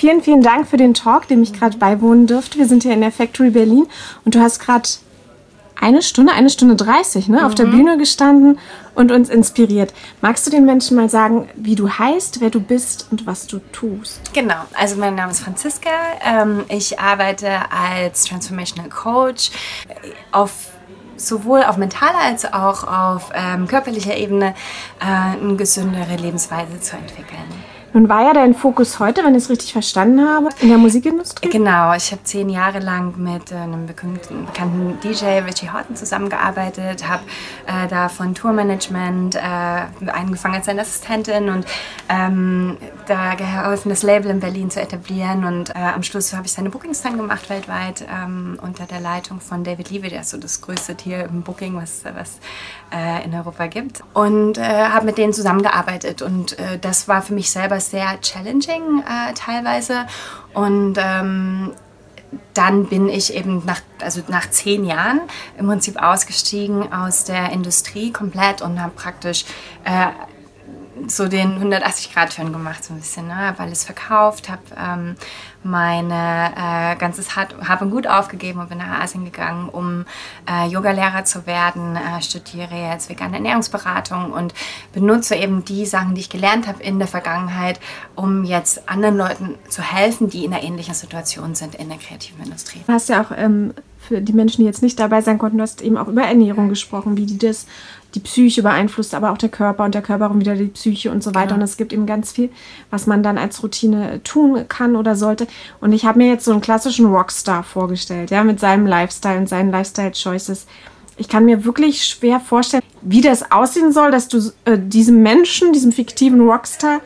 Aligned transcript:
vielen, 0.00 0.22
vielen 0.22 0.40
Dank 0.40 0.66
für 0.66 0.78
den 0.78 0.94
Talk, 0.94 1.28
dem 1.28 1.42
ich 1.42 1.52
gerade 1.52 1.76
beiwohnen 1.76 2.26
durfte. 2.26 2.58
Wir 2.58 2.66
sind 2.66 2.84
hier 2.84 2.94
in 2.94 3.02
der 3.02 3.12
Factory 3.12 3.50
Berlin 3.50 3.86
und 4.24 4.34
du 4.34 4.40
hast 4.40 4.58
gerade 4.58 4.88
eine 5.78 6.00
Stunde, 6.00 6.32
eine 6.32 6.48
Stunde 6.48 6.74
30 6.74 7.28
ne, 7.28 7.40
mhm. 7.40 7.44
auf 7.44 7.54
der 7.54 7.66
mhm. 7.66 7.70
Bühne 7.70 7.98
gestanden 7.98 8.58
und 8.94 9.12
uns 9.12 9.28
inspiriert. 9.28 9.92
Magst 10.22 10.46
du 10.46 10.50
den 10.50 10.64
Menschen 10.64 10.96
mal 10.96 11.10
sagen, 11.10 11.50
wie 11.54 11.74
du 11.74 11.90
heißt, 11.90 12.40
wer 12.40 12.48
du 12.48 12.60
bist 12.60 13.08
und 13.10 13.26
was 13.26 13.46
du 13.46 13.58
tust? 13.72 14.32
Genau, 14.32 14.62
also 14.72 14.96
mein 14.96 15.14
Name 15.16 15.32
ist 15.32 15.40
Franziska. 15.40 15.90
Ähm, 16.24 16.64
ich 16.68 16.98
arbeite 16.98 17.50
als 17.70 18.24
Transformational 18.24 18.88
Coach 18.88 19.50
auf 20.32 20.50
sowohl 21.16 21.62
auf 21.62 21.76
mentaler 21.76 22.20
als 22.24 22.50
auch 22.50 22.84
auf 22.84 23.30
ähm, 23.34 23.66
körperlicher 23.68 24.16
Ebene 24.16 24.54
äh, 24.98 25.38
eine 25.38 25.56
gesündere 25.56 26.16
Lebensweise 26.16 26.80
zu 26.80 26.96
entwickeln. 26.96 27.69
Nun 27.92 28.08
war 28.08 28.22
ja 28.22 28.32
dein 28.32 28.54
Fokus 28.54 29.00
heute, 29.00 29.24
wenn 29.24 29.34
ich 29.34 29.44
es 29.44 29.50
richtig 29.50 29.72
verstanden 29.72 30.26
habe, 30.26 30.50
in 30.60 30.68
der 30.68 30.78
Musikindustrie? 30.78 31.48
Genau, 31.50 31.92
ich 31.94 32.12
habe 32.12 32.22
zehn 32.22 32.48
Jahre 32.48 32.78
lang 32.78 33.14
mit 33.16 33.50
äh, 33.50 33.56
einem 33.56 33.86
bekannten, 33.86 34.46
bekannten 34.46 34.98
DJ, 35.02 35.40
Richie 35.44 35.70
Horton, 35.70 35.96
zusammengearbeitet, 35.96 37.08
habe 37.08 37.22
äh, 37.66 37.88
da 37.88 38.08
von 38.08 38.34
Tourmanagement 38.34 39.34
äh, 39.34 39.40
angefangen 39.40 40.54
als 40.54 40.66
seine 40.66 40.82
Assistentin 40.82 41.48
und 41.48 41.66
ähm, 42.08 42.76
da 43.10 43.34
geholfen, 43.34 43.90
das 43.90 44.02
Label 44.02 44.30
in 44.30 44.40
Berlin 44.40 44.70
zu 44.70 44.80
etablieren. 44.80 45.44
Und 45.44 45.70
äh, 45.70 45.78
am 45.78 46.02
Schluss 46.02 46.32
habe 46.32 46.46
ich 46.46 46.52
seine 46.52 46.70
Bookings 46.70 47.02
dann 47.02 47.16
gemacht 47.16 47.50
weltweit 47.50 48.06
ähm, 48.10 48.58
unter 48.62 48.86
der 48.86 49.00
Leitung 49.00 49.40
von 49.40 49.64
David 49.64 49.90
Levy, 49.90 50.08
der 50.08 50.20
ist 50.20 50.30
so 50.30 50.38
das 50.38 50.60
größte 50.60 50.94
Tier 50.94 51.24
im 51.24 51.42
Booking, 51.42 51.76
was, 51.76 52.04
was 52.04 52.38
äh, 52.92 53.24
in 53.24 53.34
Europa 53.34 53.66
gibt. 53.66 54.02
Und 54.14 54.56
äh, 54.58 54.62
habe 54.62 55.06
mit 55.06 55.18
denen 55.18 55.32
zusammengearbeitet. 55.32 56.22
Und 56.22 56.56
das 56.80 57.08
war 57.08 57.22
für 57.22 57.34
mich 57.34 57.50
selber 57.50 57.80
sehr 57.80 58.20
challenging 58.20 59.02
äh, 59.02 59.34
teilweise. 59.34 60.06
Und 60.54 60.96
ähm, 60.98 61.72
dann 62.54 62.86
bin 62.86 63.08
ich 63.08 63.34
eben 63.34 63.64
nach, 63.64 63.80
also 64.00 64.22
nach 64.28 64.50
zehn 64.50 64.84
Jahren 64.84 65.20
im 65.58 65.66
Prinzip 65.66 66.00
ausgestiegen 66.00 66.92
aus 66.92 67.24
der 67.24 67.50
Industrie 67.50 68.12
komplett 68.12 68.62
und 68.62 68.80
habe 68.80 68.92
praktisch 68.94 69.44
äh, 69.84 70.06
so 71.08 71.28
den 71.28 71.58
180-Grad-Turn 71.58 72.52
gemacht, 72.52 72.84
so 72.84 72.94
ein 72.94 73.00
bisschen. 73.00 73.26
Ne? 73.26 73.36
Habe 73.36 73.60
alles 73.60 73.84
verkauft, 73.84 74.48
habe 74.48 74.62
ähm, 74.76 75.16
mein 75.62 76.10
äh, 76.10 76.96
ganzes 76.96 77.36
Hab 77.36 77.82
und 77.82 77.90
Gut 77.90 78.06
aufgegeben 78.06 78.60
und 78.60 78.68
bin 78.68 78.78
nach 78.78 79.02
Asien 79.02 79.24
gegangen, 79.24 79.68
um 79.68 80.04
äh, 80.48 80.66
Yogalehrer 80.68 81.24
zu 81.24 81.46
werden, 81.46 81.96
äh, 81.96 82.22
studiere 82.22 82.74
jetzt 82.74 83.10
vegane 83.10 83.36
Ernährungsberatung 83.36 84.32
und 84.32 84.54
benutze 84.92 85.34
eben 85.36 85.64
die 85.64 85.86
Sachen, 85.86 86.14
die 86.14 86.22
ich 86.22 86.30
gelernt 86.30 86.66
habe 86.66 86.82
in 86.82 86.98
der 86.98 87.08
Vergangenheit, 87.08 87.80
um 88.14 88.44
jetzt 88.44 88.88
anderen 88.88 89.16
Leuten 89.16 89.54
zu 89.68 89.82
helfen, 89.82 90.30
die 90.30 90.44
in 90.44 90.54
einer 90.54 90.62
ähnlichen 90.62 90.94
Situation 90.94 91.54
sind 91.54 91.74
in 91.74 91.88
der 91.88 91.98
kreativen 91.98 92.44
Industrie. 92.44 92.80
Du 92.86 92.92
hast 92.92 93.08
ja 93.08 93.22
auch 93.22 93.32
ähm, 93.36 93.74
für 93.98 94.20
die 94.20 94.32
Menschen, 94.32 94.62
die 94.62 94.66
jetzt 94.66 94.82
nicht 94.82 94.98
dabei 94.98 95.20
sein 95.20 95.38
konnten, 95.38 95.58
du 95.58 95.62
hast 95.62 95.82
eben 95.82 95.96
auch 95.98 96.08
über 96.08 96.22
Ernährung 96.22 96.68
gesprochen, 96.68 97.16
wie 97.16 97.26
die 97.26 97.38
das 97.38 97.66
die 98.14 98.20
Psyche 98.20 98.62
beeinflusst, 98.62 99.14
aber 99.14 99.30
auch 99.30 99.38
der 99.38 99.48
Körper 99.48 99.84
und 99.84 99.94
der 99.94 100.02
Körper 100.02 100.30
und 100.30 100.40
wieder 100.40 100.54
die 100.54 100.66
Psyche 100.66 101.10
und 101.10 101.22
so 101.22 101.34
weiter. 101.34 101.50
Ja. 101.50 101.56
Und 101.56 101.62
es 101.62 101.76
gibt 101.76 101.92
eben 101.92 102.06
ganz 102.06 102.32
viel, 102.32 102.50
was 102.90 103.06
man 103.06 103.22
dann 103.22 103.38
als 103.38 103.62
Routine 103.62 104.20
tun 104.24 104.66
kann 104.68 104.96
oder 104.96 105.16
sollte. 105.16 105.46
Und 105.80 105.92
ich 105.92 106.04
habe 106.04 106.18
mir 106.18 106.28
jetzt 106.28 106.44
so 106.44 106.52
einen 106.52 106.60
klassischen 106.60 107.06
Rockstar 107.06 107.62
vorgestellt, 107.62 108.30
ja, 108.30 108.44
mit 108.44 108.60
seinem 108.60 108.86
Lifestyle 108.86 109.38
und 109.38 109.48
seinen 109.48 109.70
Lifestyle-Choices. 109.70 110.66
Ich 111.16 111.28
kann 111.28 111.44
mir 111.44 111.64
wirklich 111.64 112.04
schwer 112.04 112.40
vorstellen, 112.40 112.82
wie 113.02 113.20
das 113.20 113.52
aussehen 113.52 113.92
soll, 113.92 114.10
dass 114.10 114.28
du 114.28 114.38
äh, 114.64 114.78
diesem 114.78 115.22
Menschen, 115.22 115.72
diesem 115.72 115.92
fiktiven 115.92 116.40
Rockstar, 116.40 117.00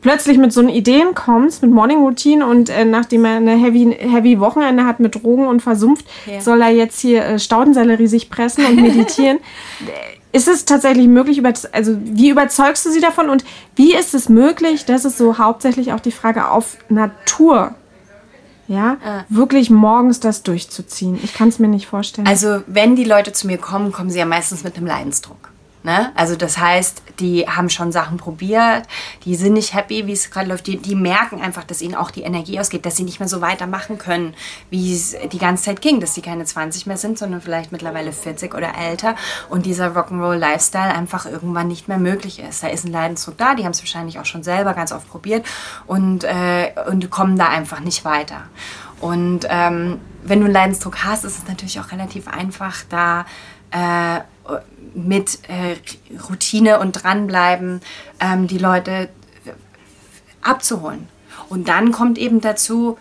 plötzlich 0.00 0.38
mit 0.38 0.52
so 0.52 0.60
Ideen 0.66 1.14
kommst, 1.14 1.62
mit 1.62 1.70
Morning 1.70 1.98
Routine 1.98 2.46
und 2.46 2.68
äh, 2.68 2.84
nachdem 2.84 3.24
er 3.24 3.36
eine 3.36 3.56
heavy, 3.56 3.96
heavy 3.98 4.40
Wochenende 4.40 4.84
hat 4.84 5.00
mit 5.00 5.14
Drogen 5.14 5.46
und 5.46 5.60
versumpft, 5.60 6.06
ja. 6.26 6.40
soll 6.40 6.62
er 6.62 6.70
jetzt 6.70 7.00
hier 7.00 7.24
äh, 7.24 7.38
Staudensellerie 7.38 8.06
sich 8.06 8.30
pressen 8.30 8.64
und 8.64 8.76
meditieren. 8.76 9.38
ist 10.32 10.48
es 10.48 10.64
tatsächlich 10.64 11.08
möglich, 11.08 11.42
also 11.72 11.96
wie 12.02 12.30
überzeugst 12.30 12.86
du 12.86 12.90
sie 12.90 13.00
davon 13.00 13.30
und 13.30 13.44
wie 13.74 13.94
ist 13.94 14.14
es 14.14 14.28
möglich, 14.28 14.84
das 14.84 15.04
ist 15.04 15.18
so 15.18 15.38
hauptsächlich 15.38 15.92
auch 15.92 16.00
die 16.00 16.12
Frage 16.12 16.48
auf 16.48 16.76
Natur, 16.88 17.74
ja, 18.68 18.98
ah. 19.04 19.24
wirklich 19.28 19.68
morgens 19.68 20.20
das 20.20 20.44
durchzuziehen. 20.44 21.18
Ich 21.24 21.34
kann 21.34 21.48
es 21.48 21.58
mir 21.58 21.66
nicht 21.66 21.88
vorstellen. 21.88 22.28
Also 22.28 22.62
wenn 22.68 22.94
die 22.94 23.02
Leute 23.02 23.32
zu 23.32 23.48
mir 23.48 23.58
kommen, 23.58 23.90
kommen 23.90 24.10
sie 24.10 24.20
ja 24.20 24.26
meistens 24.26 24.62
mit 24.62 24.76
einem 24.76 24.86
Leidensdruck. 24.86 25.50
Ne? 25.82 26.12
Also 26.14 26.36
das 26.36 26.58
heißt, 26.58 27.02
die 27.20 27.48
haben 27.48 27.70
schon 27.70 27.90
Sachen 27.90 28.18
probiert, 28.18 28.86
die 29.24 29.34
sind 29.34 29.54
nicht 29.54 29.72
happy, 29.72 30.06
wie 30.06 30.12
es 30.12 30.30
gerade 30.30 30.46
läuft. 30.46 30.66
Die, 30.66 30.76
die, 30.76 30.94
merken 30.94 31.40
einfach, 31.40 31.64
dass 31.64 31.80
ihnen 31.80 31.94
auch 31.94 32.10
die 32.10 32.20
Energie 32.20 32.60
ausgeht, 32.60 32.84
dass 32.84 32.96
sie 32.96 33.02
nicht 33.02 33.18
mehr 33.18 33.30
so 33.30 33.40
weitermachen 33.40 33.96
können, 33.96 34.34
wie 34.68 34.94
es 34.94 35.16
die 35.32 35.38
ganze 35.38 35.64
Zeit 35.64 35.80
ging, 35.80 35.98
dass 35.98 36.14
sie 36.14 36.20
keine 36.20 36.44
20 36.44 36.86
mehr 36.86 36.98
sind, 36.98 37.18
sondern 37.18 37.40
vielleicht 37.40 37.72
mittlerweile 37.72 38.12
40 38.12 38.54
oder 38.54 38.74
älter 38.76 39.14
und 39.48 39.64
dieser 39.64 39.96
Rock'n'Roll-Lifestyle 39.96 40.94
einfach 40.94 41.24
irgendwann 41.24 41.68
nicht 41.68 41.88
mehr 41.88 41.98
möglich 41.98 42.40
ist. 42.40 42.62
Da 42.62 42.68
ist 42.68 42.84
ein 42.84 42.92
Leidensdruck 42.92 43.38
da, 43.38 43.54
die 43.54 43.64
haben 43.64 43.72
es 43.72 43.80
wahrscheinlich 43.80 44.18
auch 44.18 44.26
schon 44.26 44.42
selber 44.42 44.74
ganz 44.74 44.92
oft 44.92 45.08
probiert 45.08 45.46
und, 45.86 46.24
äh, 46.24 46.72
und 46.90 47.08
kommen 47.08 47.38
da 47.38 47.48
einfach 47.48 47.80
nicht 47.80 48.04
weiter. 48.04 48.42
Und 49.00 49.46
ähm, 49.48 49.98
wenn 50.24 50.40
du 50.40 50.44
einen 50.44 50.52
Leidensdruck 50.52 51.04
hast, 51.04 51.24
ist 51.24 51.38
es 51.38 51.48
natürlich 51.48 51.80
auch 51.80 51.90
relativ 51.90 52.28
einfach, 52.28 52.82
da 52.90 53.24
äh, 53.70 54.20
mit 54.94 55.38
äh, 55.48 55.76
Routine 56.28 56.80
und 56.80 56.92
dranbleiben 56.92 57.80
ähm, 58.20 58.46
die 58.46 58.58
Leute 58.58 59.08
abzuholen. 60.42 61.08
Und 61.48 61.68
dann 61.68 61.92
kommt 61.92 62.18
eben 62.18 62.40
dazu, 62.40 62.98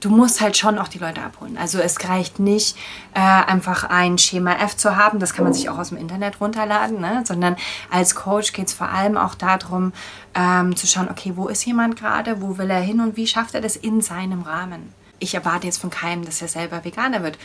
du 0.00 0.08
musst 0.08 0.40
halt 0.40 0.56
schon 0.56 0.78
auch 0.78 0.88
die 0.88 0.98
Leute 0.98 1.22
abholen. 1.22 1.56
Also 1.58 1.78
es 1.78 2.08
reicht 2.08 2.38
nicht, 2.38 2.76
äh, 3.14 3.20
einfach 3.20 3.84
ein 3.84 4.18
Schema 4.18 4.54
F 4.54 4.76
zu 4.76 4.96
haben, 4.96 5.18
das 5.20 5.34
kann 5.34 5.44
man 5.44 5.54
sich 5.54 5.68
auch 5.68 5.78
aus 5.78 5.90
dem 5.90 5.98
Internet 5.98 6.40
runterladen, 6.40 7.00
ne? 7.00 7.22
sondern 7.26 7.56
als 7.90 8.14
Coach 8.14 8.52
geht 8.52 8.68
es 8.68 8.72
vor 8.72 8.88
allem 8.88 9.16
auch 9.16 9.34
darum, 9.34 9.92
ähm, 10.34 10.74
zu 10.74 10.86
schauen, 10.86 11.08
okay, 11.10 11.32
wo 11.36 11.48
ist 11.48 11.64
jemand 11.64 11.96
gerade, 11.96 12.40
wo 12.40 12.58
will 12.58 12.70
er 12.70 12.80
hin 12.80 13.00
und 13.00 13.16
wie 13.16 13.26
schafft 13.26 13.54
er 13.54 13.60
das 13.60 13.76
in 13.76 14.00
seinem 14.00 14.42
Rahmen. 14.42 14.94
Ich 15.18 15.34
erwarte 15.34 15.66
jetzt 15.66 15.78
von 15.78 15.90
keinem, 15.90 16.24
dass 16.24 16.40
er 16.40 16.48
selber 16.48 16.82
Veganer 16.82 17.22
wird. 17.22 17.36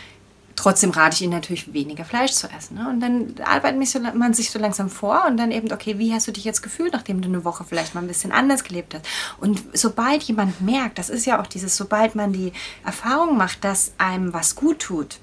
Trotzdem 0.56 0.92
rate 0.92 1.16
ich 1.16 1.22
Ihnen 1.22 1.34
natürlich, 1.34 1.74
weniger 1.74 2.06
Fleisch 2.06 2.32
zu 2.32 2.48
essen. 2.48 2.76
Ne? 2.76 2.90
Und 2.90 3.02
dann 3.02 3.36
arbeitet 3.44 4.16
man 4.16 4.34
sich 4.34 4.52
so 4.52 4.60
langsam 4.60 4.90
vor 4.90 5.26
und 5.28 5.38
dann 5.38 5.52
eben, 5.52 5.72
okay, 5.72 6.00
wie 6.00 6.14
hast 6.14 6.28
du 6.28 6.32
dich 6.32 6.46
jetzt 6.46 6.62
gefühlt, 6.62 6.94
nachdem 6.94 7.22
du 7.22 7.28
eine 7.28 7.44
Woche 7.44 7.66
vielleicht 7.66 7.94
mal 7.94 8.02
ein 8.02 8.08
bisschen 8.08 8.32
anders 8.32 8.64
gelebt 8.64 8.94
hast? 8.94 9.06
Und 9.40 9.62
sobald 9.74 10.24
jemand 10.24 10.62
merkt, 10.62 10.98
das 10.98 11.10
ist 11.10 11.26
ja 11.26 11.42
auch 11.42 11.48
dieses, 11.48 11.76
sobald 11.76 12.16
man 12.16 12.32
die 12.32 12.54
Erfahrung 12.86 13.38
macht, 13.38 13.64
dass 13.64 13.92
einem 13.98 14.34
was 14.34 14.56
gut 14.56 14.80
tut, 14.80 15.20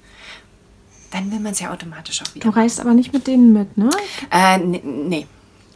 dann 1.11 1.31
will 1.31 1.39
man 1.39 1.53
es 1.53 1.59
ja 1.59 1.71
automatisch 1.71 2.21
auch 2.21 2.35
wieder. 2.35 2.49
Du 2.49 2.55
reist 2.55 2.79
aber 2.79 2.93
nicht 2.93 3.13
mit 3.13 3.27
denen 3.27 3.53
mit, 3.53 3.77
ne? 3.77 3.89
Äh, 4.31 4.57
nee. 4.57 4.81
Nee. 4.83 5.27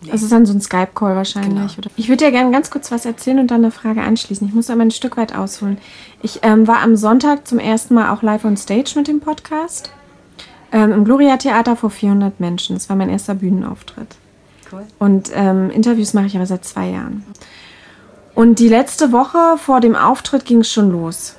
Das 0.06 0.22
ist 0.22 0.32
dann 0.32 0.46
so 0.46 0.54
ein 0.54 0.62
Skype-Call 0.62 1.16
wahrscheinlich. 1.16 1.76
Genau. 1.76 1.90
Ich 1.96 2.08
würde 2.08 2.26
dir 2.26 2.32
gerne 2.32 2.52
ganz 2.52 2.70
kurz 2.70 2.92
was 2.92 3.06
erzählen 3.06 3.40
und 3.40 3.50
dann 3.50 3.64
eine 3.64 3.72
Frage 3.72 4.02
anschließen. 4.02 4.48
Ich 4.48 4.54
muss 4.54 4.70
aber 4.70 4.82
ein 4.82 4.92
Stück 4.92 5.18
weit 5.18 5.36
ausholen. 5.36 5.80
Ich 6.22 6.40
ähm, 6.44 6.68
war 6.68 6.82
am 6.82 6.96
Sonntag 6.96 7.48
zum 7.48 7.58
ersten 7.58 7.96
Mal 7.96 8.14
auch 8.14 8.22
live 8.22 8.46
on 8.46 8.58
stage 8.58 8.94
mit 8.96 9.08
dem 9.08 9.20
Podcast. 9.20 9.92
Ähm, 10.72 10.92
Im 10.92 11.06
Gloria 11.06 11.38
Theater 11.38 11.76
vor 11.76 11.90
400 11.90 12.40
Menschen. 12.40 12.76
Das 12.76 12.90
war 12.90 12.96
mein 12.96 13.10
erster 13.10 13.36
Bühnenauftritt. 13.36 14.16
Cool. 14.72 14.86
Und 15.00 15.32
ähm, 15.34 15.72
Interviews 15.72 16.14
mache 16.14 16.28
ich 16.28 16.36
aber 16.36 16.46
seit 16.46 16.66
zwei 16.66 16.90
Jahren. 16.90 17.26
Und 18.36 18.60
die 18.60 18.68
letzte 18.68 19.12
Woche 19.12 19.58
vor 19.58 19.80
dem 19.80 19.96
Auftritt 19.96 20.46
ging 20.46 20.60
es 20.60 20.72
schon 20.72 20.92
los. 20.92 21.36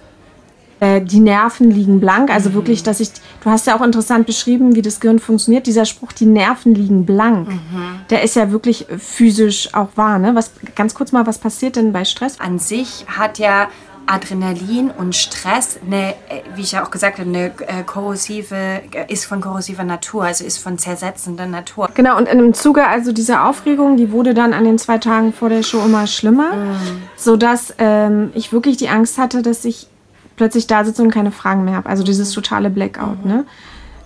Äh, 0.80 1.00
die 1.00 1.20
Nerven 1.20 1.70
liegen 1.70 2.00
blank. 2.00 2.30
Also 2.30 2.50
mhm. 2.50 2.54
wirklich, 2.54 2.82
dass 2.82 3.00
ich, 3.00 3.10
du 3.42 3.50
hast 3.50 3.66
ja 3.66 3.76
auch 3.76 3.82
interessant 3.82 4.26
beschrieben, 4.26 4.76
wie 4.76 4.82
das 4.82 5.00
Gehirn 5.00 5.18
funktioniert. 5.18 5.66
Dieser 5.66 5.84
Spruch, 5.84 6.12
die 6.12 6.26
Nerven 6.26 6.74
liegen 6.74 7.04
blank, 7.04 7.48
mhm. 7.48 8.00
der 8.10 8.22
ist 8.22 8.36
ja 8.36 8.50
wirklich 8.52 8.86
physisch 8.98 9.74
auch 9.74 9.88
wahr. 9.96 10.18
Ne? 10.18 10.34
Was, 10.34 10.52
ganz 10.76 10.94
kurz 10.94 11.12
mal, 11.12 11.26
was 11.26 11.38
passiert 11.38 11.76
denn 11.76 11.92
bei 11.92 12.04
Stress? 12.04 12.38
An 12.38 12.58
sich 12.58 13.04
hat 13.08 13.38
ja 13.38 13.68
Adrenalin 14.06 14.90
und 14.90 15.14
Stress, 15.14 15.78
eine, 15.84 16.10
äh, 16.28 16.42
wie 16.54 16.62
ich 16.62 16.72
ja 16.72 16.84
auch 16.84 16.90
gesagt 16.90 17.18
habe, 17.18 17.28
eine 17.28 17.46
äh, 17.46 17.82
korrosive, 17.84 18.80
ist 19.08 19.26
von 19.26 19.40
korrosiver 19.40 19.84
Natur, 19.84 20.24
also 20.24 20.44
ist 20.44 20.58
von 20.58 20.78
zersetzender 20.78 21.46
Natur. 21.46 21.90
Genau, 21.94 22.16
und 22.16 22.26
im 22.26 22.54
Zuge 22.54 22.86
also 22.86 23.12
dieser 23.12 23.46
Aufregung, 23.46 23.96
die 23.96 24.10
wurde 24.10 24.32
dann 24.32 24.54
an 24.54 24.64
den 24.64 24.78
zwei 24.78 24.98
Tagen 24.98 25.32
vor 25.32 25.50
der 25.50 25.62
Show 25.62 25.84
immer 25.84 26.06
schlimmer, 26.06 26.54
mhm. 26.54 27.02
sodass 27.16 27.74
ähm, 27.78 28.30
ich 28.34 28.52
wirklich 28.52 28.78
die 28.78 28.88
Angst 28.88 29.18
hatte, 29.18 29.42
dass 29.42 29.64
ich 29.64 29.88
plötzlich 30.38 30.66
da 30.66 30.84
sitze 30.84 31.02
und 31.02 31.10
keine 31.10 31.30
Fragen 31.30 31.64
mehr 31.64 31.74
habe. 31.74 31.88
Also 31.88 32.02
dieses 32.02 32.32
totale 32.32 32.70
Blackout. 32.70 33.24
Mhm. 33.24 33.30
Ne? 33.30 33.44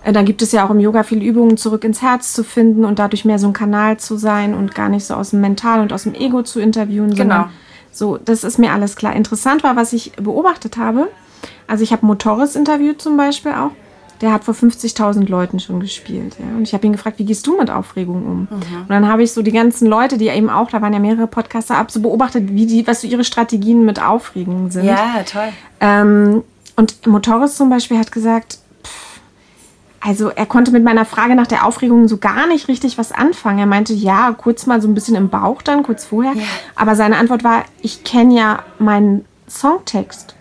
Äh, 0.03 0.11
da 0.11 0.21
gibt 0.21 0.41
es 0.41 0.51
ja 0.51 0.65
auch 0.65 0.69
im 0.69 0.79
Yoga 0.79 1.03
viele 1.03 1.23
Übungen, 1.23 1.55
zurück 1.55 1.85
ins 1.85 2.01
Herz 2.01 2.33
zu 2.33 2.43
finden 2.43 2.83
und 2.83 2.99
dadurch 2.99 3.23
mehr 3.23 3.39
so 3.39 3.47
ein 3.47 3.53
Kanal 3.53 3.97
zu 3.97 4.17
sein 4.17 4.53
und 4.53 4.75
gar 4.75 4.89
nicht 4.89 5.05
so 5.05 5.13
aus 5.13 5.29
dem 5.29 5.39
Mental 5.39 5.79
und 5.79 5.93
aus 5.93 6.03
dem 6.03 6.13
Ego 6.13 6.43
zu 6.43 6.59
interviewen. 6.59 7.15
Genau. 7.15 7.45
So, 7.91 8.17
das 8.17 8.43
ist 8.43 8.57
mir 8.57 8.73
alles 8.73 8.95
klar. 8.95 9.15
Interessant 9.15 9.63
war, 9.63 9.75
was 9.75 9.93
ich 9.93 10.11
beobachtet 10.13 10.77
habe. 10.77 11.07
Also 11.67 11.83
ich 11.83 11.91
habe 11.91 12.05
Motoris 12.05 12.55
interviewt 12.55 13.01
zum 13.01 13.15
Beispiel 13.15 13.51
auch 13.51 13.71
der 14.23 14.31
hat 14.31 14.45
vor 14.45 14.53
50.000 14.53 15.27
Leuten 15.27 15.59
schon 15.59 15.81
gespielt. 15.81 16.37
Ja? 16.39 16.55
Und 16.55 16.63
ich 16.63 16.73
habe 16.73 16.87
ihn 16.87 16.93
gefragt, 16.93 17.19
wie 17.19 17.25
gehst 17.25 17.45
du 17.45 17.57
mit 17.57 17.69
Aufregung 17.69 18.25
um? 18.25 18.39
Mhm. 18.49 18.81
Und 18.83 18.89
dann 18.89 19.09
habe 19.09 19.21
ich 19.21 19.33
so 19.33 19.41
die 19.41 19.51
ganzen 19.51 19.85
Leute, 19.85 20.17
die 20.17 20.29
eben 20.29 20.49
auch, 20.49 20.71
da 20.71 20.81
waren 20.81 20.93
ja 20.93 20.99
mehrere 20.99 21.27
Podcaster 21.27 21.75
ab, 21.75 21.91
so 21.91 21.99
beobachtet, 21.99 22.53
wie 22.53 22.65
die, 22.65 22.87
was 22.87 23.01
so 23.01 23.07
ihre 23.07 23.25
Strategien 23.25 23.83
mit 23.83 24.01
Aufregung 24.01 24.71
sind. 24.71 24.85
Ja, 24.85 25.23
toll. 25.29 25.49
Ähm, 25.81 26.43
und 26.77 27.05
Motoris 27.05 27.57
zum 27.57 27.69
Beispiel 27.69 27.99
hat 27.99 28.13
gesagt, 28.13 28.59
also 29.99 30.29
er 30.29 30.45
konnte 30.45 30.71
mit 30.71 30.85
meiner 30.85 31.03
Frage 31.03 31.35
nach 31.35 31.47
der 31.47 31.65
Aufregung 31.65 32.07
so 32.07 32.17
gar 32.17 32.47
nicht 32.47 32.69
richtig 32.69 32.97
was 32.97 33.11
anfangen. 33.11 33.59
Er 33.59 33.65
meinte, 33.65 33.91
ja, 33.91 34.31
kurz 34.31 34.65
mal 34.65 34.81
so 34.81 34.87
ein 34.87 34.93
bisschen 34.93 35.15
im 35.15 35.27
Bauch 35.27 35.61
dann, 35.61 35.83
kurz 35.83 36.05
vorher. 36.05 36.33
Ja. 36.33 36.43
Aber 36.75 36.95
seine 36.95 37.17
Antwort 37.17 37.43
war, 37.43 37.65
ich 37.81 38.05
kenne 38.05 38.35
ja 38.35 38.63
meinen 38.79 39.25
Songtext. 39.49 40.35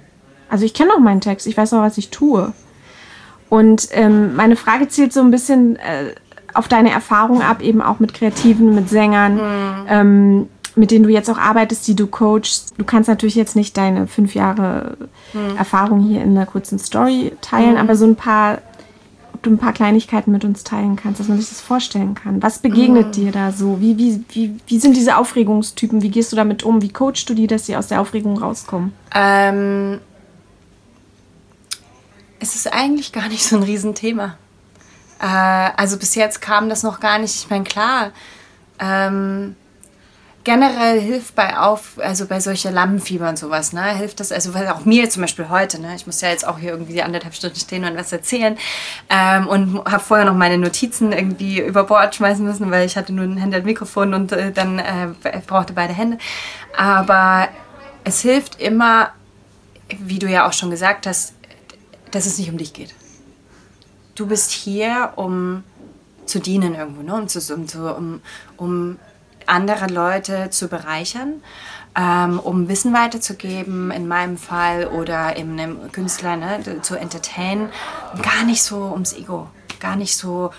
Also 0.48 0.64
ich 0.64 0.72
kenne 0.72 0.92
auch 0.94 1.00
meinen 1.00 1.20
Text, 1.20 1.48
ich 1.48 1.56
weiß 1.56 1.72
auch, 1.72 1.82
was 1.82 1.98
ich 1.98 2.10
tue. 2.10 2.52
Und 3.52 3.88
ähm, 3.90 4.34
meine 4.34 4.56
Frage 4.56 4.88
zielt 4.88 5.12
so 5.12 5.20
ein 5.20 5.30
bisschen 5.30 5.76
äh, 5.76 6.14
auf 6.54 6.68
deine 6.68 6.90
Erfahrung 6.90 7.42
ab, 7.42 7.60
eben 7.60 7.82
auch 7.82 8.00
mit 8.00 8.14
Kreativen, 8.14 8.74
mit 8.74 8.88
Sängern, 8.88 9.34
mhm. 9.34 9.86
ähm, 9.88 10.48
mit 10.74 10.90
denen 10.90 11.02
du 11.02 11.10
jetzt 11.10 11.28
auch 11.28 11.36
arbeitest, 11.36 11.86
die 11.86 11.94
du 11.94 12.06
coachst. 12.06 12.72
Du 12.78 12.84
kannst 12.86 13.10
natürlich 13.10 13.34
jetzt 13.34 13.54
nicht 13.54 13.76
deine 13.76 14.06
fünf 14.06 14.34
Jahre 14.34 14.96
mhm. 15.34 15.58
Erfahrung 15.58 16.00
hier 16.00 16.22
in 16.22 16.30
einer 16.30 16.46
kurzen 16.46 16.78
Story 16.78 17.32
teilen, 17.42 17.72
mhm. 17.72 17.76
aber 17.76 17.94
so 17.94 18.06
ein 18.06 18.16
paar 18.16 18.62
ob 19.34 19.42
du 19.42 19.50
ein 19.50 19.58
paar 19.58 19.72
Kleinigkeiten 19.72 20.30
mit 20.30 20.46
uns 20.46 20.64
teilen 20.64 20.96
kannst, 20.96 21.20
dass 21.20 21.28
man 21.28 21.36
sich 21.36 21.48
das 21.48 21.60
vorstellen 21.60 22.14
kann. 22.14 22.42
Was 22.42 22.60
begegnet 22.60 23.08
mhm. 23.08 23.12
dir 23.12 23.32
da 23.32 23.52
so? 23.52 23.80
Wie, 23.80 23.98
wie, 23.98 24.24
wie, 24.30 24.56
wie 24.66 24.78
sind 24.78 24.96
diese 24.96 25.18
Aufregungstypen? 25.18 26.00
Wie 26.00 26.10
gehst 26.10 26.32
du 26.32 26.36
damit 26.36 26.62
um? 26.62 26.80
Wie 26.80 26.92
coachst 26.92 27.28
du 27.28 27.34
die, 27.34 27.48
dass 27.48 27.66
sie 27.66 27.76
aus 27.76 27.88
der 27.88 28.00
Aufregung 28.00 28.38
rauskommen? 28.38 28.92
Ähm, 29.14 29.98
es 32.42 32.56
ist 32.56 32.72
eigentlich 32.72 33.12
gar 33.12 33.28
nicht 33.28 33.44
so 33.44 33.56
ein 33.56 33.62
Riesenthema. 33.62 34.36
Äh, 35.20 35.26
also 35.26 35.96
bis 35.96 36.16
jetzt 36.16 36.42
kam 36.42 36.68
das 36.68 36.82
noch 36.82 36.98
gar 36.98 37.18
nicht. 37.18 37.36
Ich 37.36 37.48
meine, 37.48 37.62
klar, 37.62 38.10
ähm, 38.80 39.54
generell 40.42 41.00
hilft 41.00 41.36
bei 41.36 41.56
auf, 41.56 42.00
also 42.02 42.26
bei 42.26 42.40
solcher 42.40 42.72
Lampenfieber 42.72 43.28
und 43.28 43.38
sowas, 43.38 43.72
ne, 43.72 43.96
hilft 43.96 44.18
das, 44.18 44.32
also 44.32 44.54
weil 44.54 44.66
auch 44.68 44.84
mir 44.84 45.08
zum 45.08 45.22
Beispiel 45.22 45.48
heute, 45.50 45.80
ne, 45.80 45.94
ich 45.94 46.04
muss 46.04 46.20
ja 46.20 46.30
jetzt 46.30 46.44
auch 46.44 46.58
hier 46.58 46.70
irgendwie 46.70 46.94
die 46.94 47.02
anderthalb 47.04 47.32
Stunden 47.32 47.54
stehen 47.54 47.84
und 47.84 47.96
was 47.96 48.10
erzählen 48.10 48.58
ähm, 49.08 49.46
und 49.46 49.84
habe 49.84 50.02
vorher 50.02 50.26
noch 50.26 50.34
meine 50.34 50.58
Notizen 50.58 51.12
irgendwie 51.12 51.60
über 51.60 51.84
Bord 51.84 52.16
schmeißen 52.16 52.44
müssen, 52.44 52.72
weil 52.72 52.84
ich 52.86 52.96
hatte 52.96 53.12
nur 53.12 53.24
ein 53.24 53.36
Handy 53.36 53.56
und 53.56 53.66
Mikrofon 53.66 54.14
und 54.14 54.32
äh, 54.32 54.50
dann 54.50 54.80
äh, 54.80 55.10
brauchte 55.46 55.74
beide 55.74 55.92
Hände. 55.92 56.18
Aber 56.76 57.46
es 58.02 58.20
hilft 58.20 58.60
immer, 58.60 59.10
wie 60.00 60.18
du 60.18 60.26
ja 60.26 60.48
auch 60.48 60.52
schon 60.52 60.72
gesagt 60.72 61.06
hast, 61.06 61.34
dass 62.12 62.26
es 62.26 62.38
nicht 62.38 62.50
um 62.50 62.58
dich 62.58 62.72
geht. 62.72 62.94
Du 64.14 64.26
bist 64.26 64.50
hier, 64.50 65.12
um 65.16 65.64
zu 66.26 66.38
dienen 66.38 66.74
irgendwo, 66.74 67.02
ne? 67.02 67.14
um, 67.14 67.28
zu, 67.28 67.96
um, 67.96 68.20
um, 68.56 68.98
andere 69.46 69.86
Leute 69.86 70.50
zu 70.50 70.68
bereichern, 70.68 71.42
ähm, 71.96 72.38
um 72.38 72.68
Wissen 72.68 72.94
weiterzugeben, 72.94 73.90
in 73.90 74.06
meinem 74.06 74.36
Fall, 74.36 74.86
oder 74.86 75.36
in 75.36 75.58
einem 75.58 75.92
Künstler 75.92 76.36
ne, 76.36 76.80
zu 76.82 76.96
entertainen. 76.96 77.70
Gar 78.22 78.44
nicht 78.44 78.62
so 78.62 78.76
ums 78.92 79.12
Ego, 79.12 79.48
gar 79.80 79.96
nicht 79.96 80.16
so, 80.16 80.52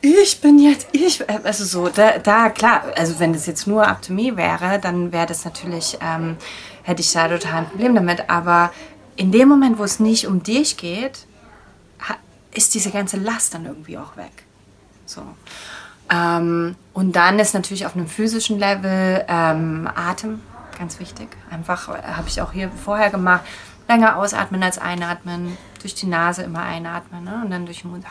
ich 0.00 0.40
bin 0.40 0.58
jetzt, 0.58 0.88
ich, 0.90 1.22
also 1.28 1.64
so, 1.64 1.88
da, 1.88 2.18
da 2.18 2.50
klar, 2.50 2.82
also 2.96 3.20
wenn 3.20 3.32
das 3.32 3.46
jetzt 3.46 3.68
nur 3.68 3.86
up 3.86 4.02
to 4.02 4.12
me 4.12 4.36
wäre, 4.36 4.80
dann 4.80 5.12
wäre 5.12 5.26
das 5.26 5.44
natürlich, 5.44 5.96
ähm, 6.00 6.36
hätte 6.82 7.02
ich 7.02 7.12
da 7.12 7.28
total 7.28 7.58
ein 7.58 7.68
Problem 7.68 7.94
damit, 7.94 8.28
aber 8.28 8.72
in 9.16 9.32
dem 9.32 9.48
Moment, 9.48 9.78
wo 9.78 9.84
es 9.84 10.00
nicht 10.00 10.26
um 10.26 10.42
dich 10.42 10.76
geht, 10.76 11.26
ist 12.52 12.74
diese 12.74 12.90
ganze 12.90 13.16
Last 13.16 13.54
dann 13.54 13.66
irgendwie 13.66 13.98
auch 13.98 14.16
weg. 14.16 14.44
So. 15.06 15.22
Ähm, 16.10 16.76
und 16.92 17.16
dann 17.16 17.38
ist 17.38 17.54
natürlich 17.54 17.86
auf 17.86 17.94
einem 17.94 18.06
physischen 18.06 18.58
Level 18.58 19.24
ähm, 19.28 19.88
Atem 19.94 20.40
ganz 20.78 20.98
wichtig. 20.98 21.28
Einfach 21.50 21.88
äh, 21.88 22.02
habe 22.02 22.28
ich 22.28 22.40
auch 22.40 22.52
hier 22.52 22.70
vorher 22.70 23.10
gemacht. 23.10 23.42
Länger 23.88 24.16
ausatmen 24.16 24.62
als 24.62 24.78
einatmen. 24.78 25.56
Durch 25.80 25.94
die 25.94 26.06
Nase 26.06 26.42
immer 26.42 26.62
einatmen 26.62 27.24
ne? 27.24 27.40
und 27.44 27.50
dann 27.50 27.66
durch 27.66 27.82
den 27.82 27.90
Mund. 27.90 28.04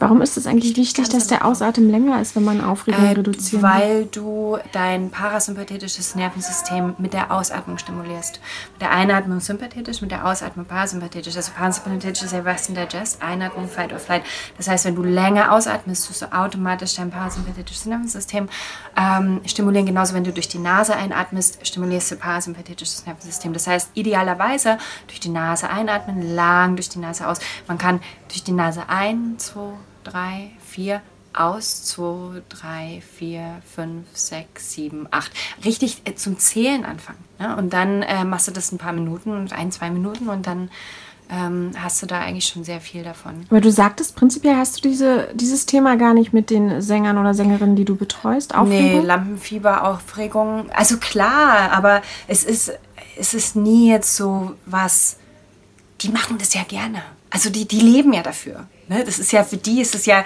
Warum 0.00 0.22
ist 0.22 0.36
es 0.36 0.46
eigentlich 0.46 0.76
wichtig, 0.76 1.08
dass 1.08 1.26
der 1.26 1.44
Ausatmen 1.44 1.90
länger 1.90 2.20
ist, 2.20 2.36
wenn 2.36 2.44
man 2.44 2.60
Aufregung 2.60 3.04
äh, 3.04 3.10
reduziert? 3.10 3.62
Weil 3.62 4.06
du 4.06 4.56
dein 4.70 5.10
parasympathetisches 5.10 6.14
Nervensystem 6.14 6.94
mit 6.98 7.14
der 7.14 7.32
Ausatmung 7.32 7.78
stimulierst. 7.78 8.40
Mit 8.74 8.82
der 8.82 8.92
Einatmung 8.92 9.40
sympathetisch, 9.40 10.00
mit 10.00 10.12
der 10.12 10.24
Ausatmung 10.24 10.66
parasympathetisch. 10.66 11.36
Also 11.36 11.50
parasympathetisch 11.50 12.22
ist 12.22 12.32
ja 12.32 12.40
Rest 12.40 12.68
and 12.68 12.78
Digest, 12.78 13.20
Einatmung 13.22 13.66
Fight 13.66 13.92
or 13.92 13.98
Flight. 13.98 14.22
Das 14.56 14.68
heißt, 14.68 14.84
wenn 14.84 14.94
du 14.94 15.02
länger 15.02 15.50
ausatmest, 15.52 16.06
tust 16.06 16.22
du 16.22 16.32
automatisch 16.32 16.94
dein 16.94 17.10
parasympathetisches 17.10 17.86
Nervensystem 17.86 18.48
ähm, 18.96 19.40
stimulieren. 19.46 19.86
Genauso, 19.86 20.14
wenn 20.14 20.24
du 20.24 20.32
durch 20.32 20.48
die 20.48 20.58
Nase 20.58 20.94
einatmest, 20.94 21.66
stimulierst 21.66 22.12
du 22.12 22.16
parasympathetisches 22.16 23.04
Nervensystem. 23.04 23.52
Das 23.52 23.66
heißt, 23.66 23.90
idealerweise 23.94 24.78
durch 25.08 25.18
die 25.18 25.30
Nase 25.30 25.68
einatmen, 25.68 26.36
lang 26.36 26.76
durch 26.76 26.88
die 26.88 27.00
Nase 27.00 27.26
aus. 27.26 27.40
Man 27.66 27.78
kann 27.78 28.00
durch 28.28 28.44
die 28.44 28.52
Nase 28.52 28.84
ein, 28.88 29.34
zwei, 29.38 29.72
drei, 30.04 30.50
vier, 30.64 31.02
aus, 31.32 31.84
zwei, 31.84 32.42
drei, 32.48 33.02
vier, 33.16 33.62
fünf, 33.74 34.06
sechs, 34.12 34.72
sieben, 34.72 35.06
acht. 35.10 35.30
Richtig 35.64 36.02
äh, 36.04 36.14
zum 36.14 36.38
Zählen 36.38 36.84
anfangen. 36.84 37.24
Ne? 37.38 37.56
Und 37.56 37.72
dann 37.72 38.02
äh, 38.02 38.24
machst 38.24 38.48
du 38.48 38.52
das 38.52 38.72
ein 38.72 38.78
paar 38.78 38.92
Minuten, 38.92 39.48
ein, 39.52 39.70
zwei 39.70 39.90
Minuten 39.90 40.28
und 40.28 40.46
dann 40.46 40.70
ähm, 41.30 41.72
hast 41.78 42.02
du 42.02 42.06
da 42.06 42.20
eigentlich 42.20 42.46
schon 42.46 42.64
sehr 42.64 42.80
viel 42.80 43.04
davon. 43.04 43.46
Aber 43.50 43.60
du 43.60 43.70
sagtest, 43.70 44.16
prinzipiell 44.16 44.56
hast 44.56 44.78
du 44.78 44.88
diese, 44.88 45.28
dieses 45.34 45.66
Thema 45.66 45.96
gar 45.96 46.14
nicht 46.14 46.32
mit 46.32 46.50
den 46.50 46.80
Sängern 46.80 47.18
oder 47.18 47.34
Sängerinnen, 47.34 47.76
die 47.76 47.84
du 47.84 47.96
betreust? 47.96 48.54
Aufregung? 48.54 49.00
Nee, 49.00 49.06
Lampenfieber, 49.06 49.84
Aufregung. 49.86 50.70
Also 50.72 50.96
klar, 50.96 51.70
aber 51.72 52.02
es 52.26 52.44
ist, 52.44 52.72
es 53.18 53.34
ist 53.34 53.56
nie 53.56 53.90
jetzt 53.90 54.16
so 54.16 54.54
was, 54.64 55.18
die 56.00 56.08
machen 56.08 56.38
das 56.38 56.54
ja 56.54 56.62
gerne. 56.62 57.02
Also 57.30 57.50
die, 57.50 57.68
die 57.68 57.80
leben 57.80 58.12
ja 58.14 58.22
dafür. 58.22 58.66
Ne? 58.88 59.04
Das 59.04 59.18
ist 59.18 59.32
ja 59.32 59.44
für 59.44 59.56
die, 59.56 59.80
ist 59.80 59.94
es 59.94 60.06
ja, 60.06 60.24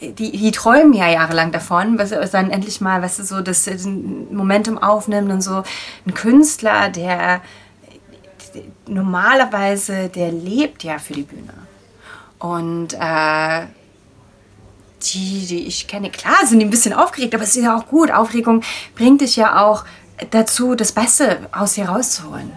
die, 0.00 0.32
die 0.32 0.50
träumen 0.50 0.92
ja 0.92 1.08
jahrelang 1.08 1.52
davon, 1.52 1.98
was 1.98 2.10
dann 2.30 2.50
endlich 2.50 2.80
mal, 2.80 3.02
weißt 3.02 3.18
du, 3.18 3.24
so 3.24 3.40
das 3.40 3.68
Momentum 4.30 4.78
aufnimmt 4.78 5.30
und 5.32 5.40
so 5.40 5.62
ein 6.06 6.14
Künstler, 6.14 6.90
der 6.90 7.40
normalerweise, 8.86 10.08
der 10.08 10.32
lebt 10.32 10.84
ja 10.84 10.98
für 10.98 11.14
die 11.14 11.22
Bühne. 11.22 11.52
Und 12.38 12.94
äh, 12.94 13.66
die, 15.02 15.46
die 15.46 15.66
ich 15.66 15.86
kenne, 15.88 16.10
klar 16.10 16.46
sind 16.46 16.58
die 16.58 16.66
ein 16.66 16.70
bisschen 16.70 16.92
aufgeregt, 16.92 17.34
aber 17.34 17.44
es 17.44 17.56
ist 17.56 17.64
ja 17.64 17.76
auch 17.76 17.86
gut. 17.86 18.10
Aufregung 18.10 18.62
bringt 18.94 19.20
dich 19.20 19.36
ja 19.36 19.64
auch 19.64 19.84
dazu, 20.30 20.74
das 20.74 20.92
Beste 20.92 21.38
aus 21.52 21.74
dir 21.74 21.88
rauszuholen. 21.88 22.52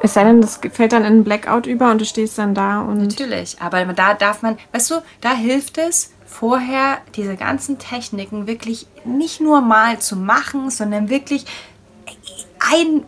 Es 0.00 0.14
sei 0.14 0.24
denn, 0.24 0.40
das 0.40 0.60
fällt 0.72 0.92
dann 0.92 1.02
in 1.02 1.06
einen 1.06 1.24
Blackout 1.24 1.66
über 1.66 1.90
und 1.90 2.00
du 2.00 2.04
stehst 2.04 2.38
dann 2.38 2.54
da 2.54 2.80
und. 2.80 2.98
Natürlich, 2.98 3.60
aber 3.60 3.84
da 3.86 4.14
darf 4.14 4.42
man, 4.42 4.58
weißt 4.72 4.90
du, 4.90 4.94
da 5.20 5.34
hilft 5.34 5.78
es, 5.78 6.12
vorher 6.28 6.98
diese 7.16 7.36
ganzen 7.36 7.78
Techniken 7.78 8.46
wirklich 8.46 8.86
nicht 9.04 9.40
nur 9.40 9.60
mal 9.60 9.98
zu 9.98 10.14
machen, 10.14 10.70
sondern 10.70 11.08
wirklich 11.08 11.46
ein, 12.60 13.04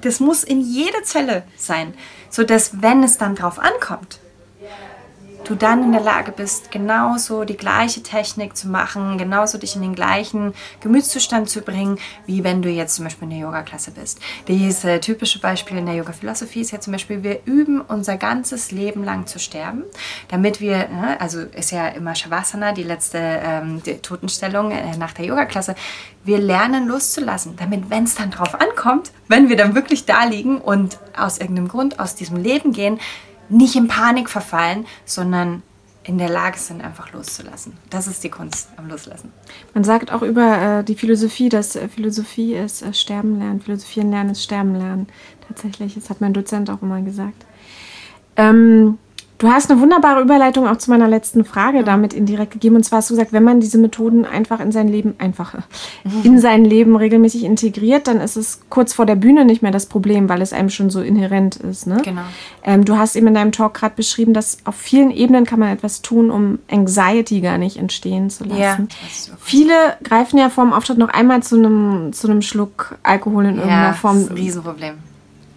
das 0.00 0.20
muss 0.20 0.44
in 0.44 0.60
jede 0.60 1.02
Zelle 1.02 1.44
sein, 1.56 1.94
sodass, 2.30 2.82
wenn 2.82 3.02
es 3.02 3.18
dann 3.18 3.34
drauf 3.34 3.58
ankommt, 3.58 4.18
du 5.44 5.54
dann 5.54 5.82
in 5.82 5.92
der 5.92 6.00
Lage 6.00 6.32
bist, 6.32 6.70
genauso 6.70 7.44
die 7.44 7.56
gleiche 7.56 8.02
Technik 8.02 8.56
zu 8.56 8.68
machen, 8.68 9.18
genauso 9.18 9.58
dich 9.58 9.76
in 9.76 9.82
den 9.82 9.94
gleichen 9.94 10.54
Gemütszustand 10.80 11.48
zu 11.48 11.60
bringen, 11.60 11.98
wie 12.26 12.44
wenn 12.44 12.62
du 12.62 12.68
jetzt 12.68 12.96
zum 12.96 13.04
Beispiel 13.04 13.24
in 13.24 13.30
der 13.30 13.38
Yoga-Klasse 13.40 13.90
bist. 13.92 14.20
Dieses 14.48 14.82
typische 15.00 15.40
Beispiel 15.40 15.78
in 15.78 15.86
der 15.86 15.94
Yoga-Philosophie 15.94 16.60
ist 16.60 16.72
ja 16.72 16.80
zum 16.80 16.92
Beispiel, 16.92 17.22
wir 17.22 17.40
üben 17.44 17.80
unser 17.80 18.16
ganzes 18.16 18.70
Leben 18.70 19.04
lang 19.04 19.26
zu 19.26 19.38
sterben, 19.38 19.84
damit 20.28 20.60
wir, 20.60 20.88
ne, 20.88 21.20
also 21.20 21.40
ist 21.40 21.70
ja 21.70 21.88
immer 21.88 22.14
Shavasana, 22.14 22.72
die 22.72 22.82
letzte 22.82 23.18
ähm, 23.18 23.82
die 23.84 23.98
Totenstellung 23.98 24.70
äh, 24.70 24.96
nach 24.96 25.12
der 25.12 25.26
Yoga-Klasse, 25.26 25.74
wir 26.24 26.38
lernen 26.38 26.86
loszulassen, 26.88 27.56
damit, 27.56 27.90
wenn 27.90 28.04
es 28.04 28.14
dann 28.14 28.30
drauf 28.30 28.58
ankommt, 28.60 29.12
wenn 29.28 29.48
wir 29.48 29.56
dann 29.56 29.74
wirklich 29.74 30.06
da 30.06 30.24
liegen 30.24 30.58
und 30.58 30.98
aus 31.16 31.38
irgendeinem 31.38 31.68
Grund 31.68 32.00
aus 32.00 32.14
diesem 32.14 32.36
Leben 32.36 32.72
gehen, 32.72 32.98
nicht 33.48 33.76
in 33.76 33.88
Panik 33.88 34.28
verfallen, 34.28 34.86
sondern 35.04 35.62
in 36.04 36.18
der 36.18 36.28
Lage 36.28 36.58
sind, 36.58 36.82
einfach 36.82 37.12
loszulassen. 37.12 37.78
Das 37.88 38.06
ist 38.06 38.22
die 38.22 38.28
Kunst 38.28 38.68
am 38.76 38.88
Loslassen. 38.88 39.32
Man 39.72 39.84
sagt 39.84 40.12
auch 40.12 40.22
über 40.22 40.80
äh, 40.80 40.84
die 40.84 40.94
Philosophie, 40.94 41.48
dass 41.48 41.76
äh, 41.76 41.88
Philosophie 41.88 42.54
ist 42.54 42.82
äh, 42.82 42.92
Sterben 42.92 43.38
lernen. 43.38 43.62
Philosophieren 43.62 44.10
lernen 44.10 44.30
ist 44.30 44.42
Sterben 44.42 44.74
lernen. 44.74 45.06
Tatsächlich, 45.48 45.94
das 45.94 46.10
hat 46.10 46.20
mein 46.20 46.34
Dozent 46.34 46.68
auch 46.68 46.82
immer 46.82 47.00
gesagt. 47.00 47.46
Ähm, 48.36 48.98
Du 49.38 49.48
hast 49.48 49.68
eine 49.70 49.80
wunderbare 49.80 50.22
Überleitung 50.22 50.68
auch 50.68 50.76
zu 50.76 50.90
meiner 50.90 51.08
letzten 51.08 51.44
Frage 51.44 51.82
damit 51.82 52.12
indirekt 52.12 52.52
gegeben. 52.52 52.76
Und 52.76 52.84
zwar 52.84 52.98
hast 52.98 53.10
du 53.10 53.14
gesagt, 53.14 53.32
wenn 53.32 53.42
man 53.42 53.58
diese 53.58 53.78
Methoden 53.78 54.24
einfach 54.24 54.60
in 54.60 54.70
sein 54.70 54.86
Leben, 54.86 55.14
einfach 55.18 55.56
in 56.22 56.38
sein 56.38 56.64
Leben 56.64 56.94
regelmäßig 56.94 57.42
integriert, 57.42 58.06
dann 58.06 58.20
ist 58.20 58.36
es 58.36 58.60
kurz 58.70 58.92
vor 58.94 59.06
der 59.06 59.16
Bühne 59.16 59.44
nicht 59.44 59.60
mehr 59.60 59.72
das 59.72 59.86
Problem, 59.86 60.28
weil 60.28 60.40
es 60.40 60.52
einem 60.52 60.70
schon 60.70 60.88
so 60.88 61.00
inhärent 61.00 61.56
ist. 61.56 61.86
Ne? 61.88 62.00
Genau. 62.04 62.22
Ähm, 62.62 62.84
du 62.84 62.96
hast 62.96 63.16
eben 63.16 63.26
in 63.26 63.34
deinem 63.34 63.50
Talk 63.50 63.74
gerade 63.74 63.96
beschrieben, 63.96 64.34
dass 64.34 64.58
auf 64.64 64.76
vielen 64.76 65.10
Ebenen 65.10 65.44
kann 65.44 65.58
man 65.58 65.70
etwas 65.70 66.00
tun, 66.00 66.30
um 66.30 66.60
Anxiety 66.70 67.40
gar 67.40 67.58
nicht 67.58 67.76
entstehen 67.76 68.30
zu 68.30 68.44
lassen. 68.44 68.60
Ja, 68.60 68.78
Viele 69.40 69.74
greifen 70.04 70.38
ja 70.38 70.48
vor 70.48 70.64
dem 70.64 70.72
Auftritt 70.72 70.98
noch 70.98 71.08
einmal 71.08 71.42
zu 71.42 71.56
einem, 71.56 72.12
zu 72.12 72.28
einem 72.28 72.40
Schluck 72.40 72.96
Alkohol 73.02 73.46
in 73.46 73.54
irgendeiner 73.56 73.88
Ja, 73.88 73.92
Form. 73.94 74.14
das 74.14 74.24
ist 74.24 74.30
ein 74.30 74.36
Riesenproblem. 74.36 74.94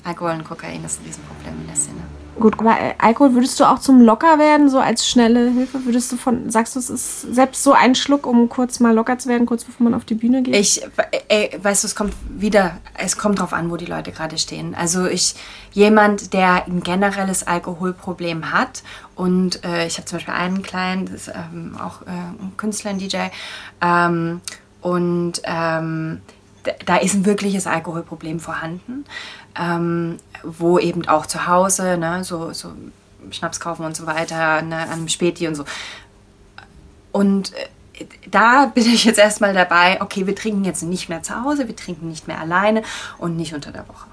Alkohol 0.03 0.31
und 0.31 0.43
Kokain 0.45 0.83
ist 0.83 0.99
ein 0.99 1.05
Riesenproblem 1.05 1.53
in 1.61 1.67
der 1.67 1.75
Szene. 1.75 1.99
Gut, 2.39 2.55
äh, 2.61 2.93
Alkohol 2.99 3.33
würdest 3.33 3.59
du 3.59 3.63
auch 3.63 3.79
zum 3.79 4.01
locker 4.01 4.37
werden, 4.37 4.69
so 4.69 4.79
als 4.79 5.07
schnelle 5.07 5.49
Hilfe? 5.49 5.85
Würdest 5.85 6.11
du 6.11 6.17
von, 6.17 6.49
sagst 6.49 6.75
du, 6.75 6.79
es 6.79 6.89
ist 6.89 7.21
selbst 7.33 7.63
so 7.63 7.73
ein 7.73 7.95
Schluck, 7.95 8.27
um 8.27 8.47
kurz 8.47 8.79
mal 8.79 8.93
locker 8.93 9.17
zu 9.17 9.27
werden, 9.27 9.47
kurz 9.47 9.63
bevor 9.63 9.85
man 9.85 9.93
auf 9.95 10.05
die 10.05 10.13
Bühne 10.13 10.43
geht? 10.43 10.55
Ich, 10.55 10.81
ey, 11.29 11.57
weißt 11.61 11.83
du, 11.83 11.87
es 11.87 11.95
kommt 11.95 12.13
wieder, 12.29 12.77
es 12.95 13.17
kommt 13.17 13.39
drauf 13.39 13.53
an, 13.53 13.71
wo 13.71 13.77
die 13.77 13.85
Leute 13.85 14.11
gerade 14.11 14.37
stehen. 14.37 14.75
Also 14.75 15.07
ich, 15.07 15.35
jemand, 15.71 16.33
der 16.33 16.67
ein 16.67 16.83
generelles 16.83 17.45
Alkoholproblem 17.45 18.51
hat 18.51 18.83
und 19.15 19.63
äh, 19.65 19.87
ich 19.87 19.97
habe 19.97 20.05
zum 20.05 20.17
Beispiel 20.17 20.33
einen 20.35 20.61
Client, 20.61 21.09
das 21.09 21.27
ist 21.27 21.33
ähm, 21.35 21.75
auch 21.83 22.03
äh, 22.03 22.09
ein 22.09 22.53
Künstler, 22.55 22.91
ein 22.91 22.99
DJ, 22.99 23.17
ähm, 23.81 24.41
und 24.81 25.41
ähm, 25.43 26.21
da 26.85 26.97
ist 26.97 27.13
ein 27.13 27.25
wirkliches 27.25 27.67
Alkoholproblem 27.67 28.39
vorhanden, 28.39 29.05
ähm, 29.59 30.17
wo 30.43 30.79
eben 30.79 31.07
auch 31.07 31.25
zu 31.25 31.47
Hause, 31.47 31.97
ne, 31.97 32.23
so, 32.23 32.53
so 32.53 32.71
Schnaps 33.31 33.59
kaufen 33.59 33.85
und 33.85 33.95
so 33.95 34.05
weiter, 34.05 34.61
ne, 34.61 34.77
an 34.77 34.89
einem 34.89 35.07
Späti 35.09 35.47
und 35.47 35.55
so. 35.55 35.65
Und 37.11 37.53
äh, 37.53 38.05
da 38.29 38.67
bin 38.67 38.85
ich 38.85 39.05
jetzt 39.05 39.19
erstmal 39.19 39.53
dabei, 39.53 40.01
okay, 40.01 40.27
wir 40.27 40.35
trinken 40.35 40.63
jetzt 40.63 40.83
nicht 40.83 41.09
mehr 41.09 41.23
zu 41.23 41.41
Hause, 41.43 41.67
wir 41.67 41.75
trinken 41.75 42.09
nicht 42.09 42.27
mehr 42.27 42.39
alleine 42.39 42.83
und 43.17 43.35
nicht 43.35 43.53
unter 43.53 43.71
der 43.71 43.87
Woche. 43.87 44.07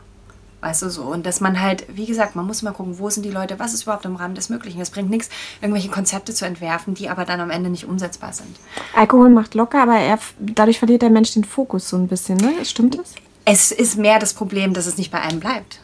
Weißt 0.65 0.81
du 0.81 0.89
so? 0.89 1.03
Und 1.03 1.27
dass 1.27 1.43
man 1.43 1.61
halt, 1.61 1.85
wie 1.95 2.07
gesagt, 2.07 2.37
man 2.37 2.47
muss 2.47 2.63
mal 2.63 2.73
gucken, 2.73 2.99
wo 2.99 3.11
sind 3.11 3.23
die 3.23 3.31
Leute, 3.31 3.59
was 3.59 3.75
ist 3.75 3.83
überhaupt 3.83 4.07
im 4.07 4.17
Rahmen 4.17 4.35
des 4.35 4.49
Möglichen. 4.49 4.81
Es 4.81 4.89
bringt 4.89 5.11
nichts, 5.11 5.29
irgendwelche 5.61 5.91
Konzepte 5.91 6.33
zu 6.33 6.47
entwerfen, 6.47 6.95
die 6.95 7.11
aber 7.11 7.27
dann 7.27 7.39
am 7.41 7.51
Ende 7.51 7.69
nicht 7.69 7.87
umsetzbar 7.87 8.33
sind. 8.33 8.57
Alkohol 8.97 9.29
macht 9.29 9.55
locker, 9.55 9.83
aber 9.83 9.99
er, 9.99 10.19
dadurch 10.39 10.79
verliert 10.79 11.03
der 11.03 11.11
Mensch 11.11 11.35
den 11.35 11.45
Fokus 11.45 11.91
so 11.91 11.99
ein 11.99 12.09
bisschen, 12.09 12.39
ne? 12.39 12.65
Stimmt 12.65 12.99
das? 12.99 13.13
Es 13.45 13.73
ist 13.73 13.99
mehr 13.99 14.19
das 14.19 14.33
Problem, 14.33 14.73
dass 14.73 14.87
es 14.87 14.97
nicht 14.97 15.11
bei 15.11 15.21
einem 15.21 15.39
bleibt. 15.39 15.81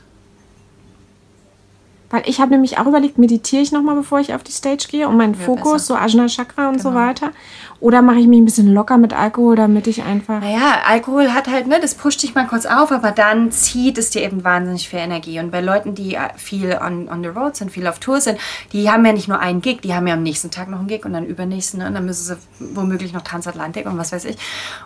Weil 2.11 2.23
ich 2.27 2.41
habe 2.41 2.51
nämlich 2.51 2.79
auch 2.79 2.87
überlegt, 2.87 3.19
meditiere 3.19 3.63
ich 3.63 3.71
nochmal, 3.71 3.95
bevor 3.95 4.19
ich 4.19 4.35
auf 4.35 4.43
die 4.43 4.51
Stage 4.53 4.87
gehe, 4.91 5.07
um 5.09 5.17
meinen 5.17 5.35
Ja, 5.35 5.41
Fokus, 5.47 5.73
besser. 5.73 5.85
so 5.85 5.95
Ajna 5.95 6.27
Chakra 6.27 6.69
und 6.69 6.83
so 6.83 6.89
Genau. 6.91 7.01
weiter. 7.01 7.31
Oder 7.79 8.03
mache 8.03 8.19
ich 8.19 8.27
mich 8.27 8.39
ein 8.41 8.45
bisschen 8.45 8.75
locker 8.75 8.99
mit 8.99 9.15
Alkohol, 9.15 9.57
damit 9.57 9.87
ich 9.87 10.03
einfach. 10.03 10.41
Naja, 10.41 10.81
Alkohol 10.87 11.33
hat 11.33 11.49
halt, 11.49 11.67
ne, 11.67 11.79
das 11.81 11.95
pusht 11.95 12.23
dich 12.23 12.35
mal 12.35 12.47
kurz 12.47 12.67
auf, 12.67 12.93
aber 12.93 13.11
dann 13.13 13.53
zieht 13.53 13.97
es 13.97 14.11
dir 14.11 14.23
eben 14.23 14.45
wahnsinnig 14.45 14.89
viel 14.89 14.99
Energie. 14.99 15.39
Und 15.39 15.51
bei 15.51 15.61
Leuten, 15.63 15.95
die 15.95 16.15
äh, 16.17 16.19
viel 16.37 16.77
on, 16.85 17.09
on 17.09 17.23
the 17.23 17.29
road 17.29 17.57
sind, 17.57 17.71
viel 17.71 17.87
auf 17.87 17.99
Tour 18.01 18.21
sind, 18.21 18.39
die 18.73 18.91
haben 18.91 19.07
ja 19.07 19.13
nicht 19.13 19.29
nur 19.29 19.39
einen 19.39 19.63
Gig, 19.63 19.81
die 19.83 19.95
haben 19.95 20.07
ja 20.07 20.15
am 20.15 20.23
nächsten 20.23 20.51
Tag 20.51 20.69
noch 20.69 20.81
einen 20.81 20.89
Gig 20.89 21.05
und 21.07 21.13
dann 21.15 21.25
übernächsten, 21.25 21.79
ne, 21.81 21.87
und 21.87 21.95
dann 21.95 22.05
müssen 22.05 22.25
sie 22.25 22.37
womöglich 22.75 23.13
noch 23.15 23.23
Transatlantik 23.23 23.87
und 23.87 23.97
was 23.97 24.13
weiß 24.13 24.27
ich. 24.27 24.37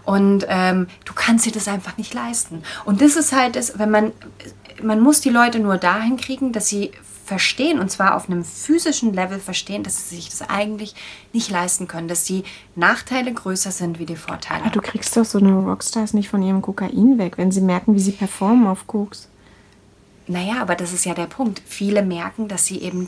Und 0.04 0.46
ähm, 0.48 0.86
du 1.04 1.14
kannst 1.14 1.46
dir 1.46 1.52
das 1.52 1.66
einfach 1.68 1.96
nicht 1.96 2.14
leisten. 2.14 2.62
Und 2.84 3.00
das 3.00 3.16
ist 3.16 3.32
halt 3.34 3.56
das, 3.56 3.78
wenn 3.78 3.90
man, 3.90 4.12
man 4.82 5.00
muss 5.00 5.20
die 5.20 5.30
Leute 5.30 5.58
nur 5.58 5.78
dahin 5.78 6.16
kriegen, 6.16 6.52
dass 6.52 6.68
sie 6.68 6.92
verstehen, 7.24 7.78
und 7.78 7.90
zwar 7.90 8.14
auf 8.14 8.28
einem 8.28 8.44
physischen 8.44 9.12
Level 9.14 9.38
verstehen, 9.38 9.82
dass 9.82 10.08
sie 10.08 10.16
sich 10.16 10.28
das 10.28 10.42
eigentlich 10.42 10.94
nicht 11.32 11.50
leisten 11.50 11.88
können, 11.88 12.08
dass 12.08 12.24
die 12.24 12.44
Nachteile 12.76 13.32
größer 13.32 13.70
sind 13.70 13.98
wie 13.98 14.06
die 14.06 14.16
Vorteile. 14.16 14.62
Aber 14.62 14.70
du 14.70 14.82
kriegst 14.82 15.16
doch 15.16 15.24
so 15.24 15.38
eine 15.38 15.54
Rockstars 15.54 16.12
nicht 16.12 16.28
von 16.28 16.42
ihrem 16.42 16.60
Kokain 16.60 17.18
weg, 17.18 17.38
wenn 17.38 17.50
sie 17.50 17.62
merken, 17.62 17.94
wie 17.94 18.00
sie 18.00 18.12
performen 18.12 18.66
auf 18.66 18.86
Koks. 18.86 19.28
Naja, 20.26 20.60
aber 20.60 20.74
das 20.74 20.92
ist 20.92 21.04
ja 21.04 21.14
der 21.14 21.26
Punkt. 21.26 21.62
Viele 21.66 22.02
merken, 22.02 22.48
dass 22.48 22.66
sie 22.66 22.80
eben, 22.80 23.06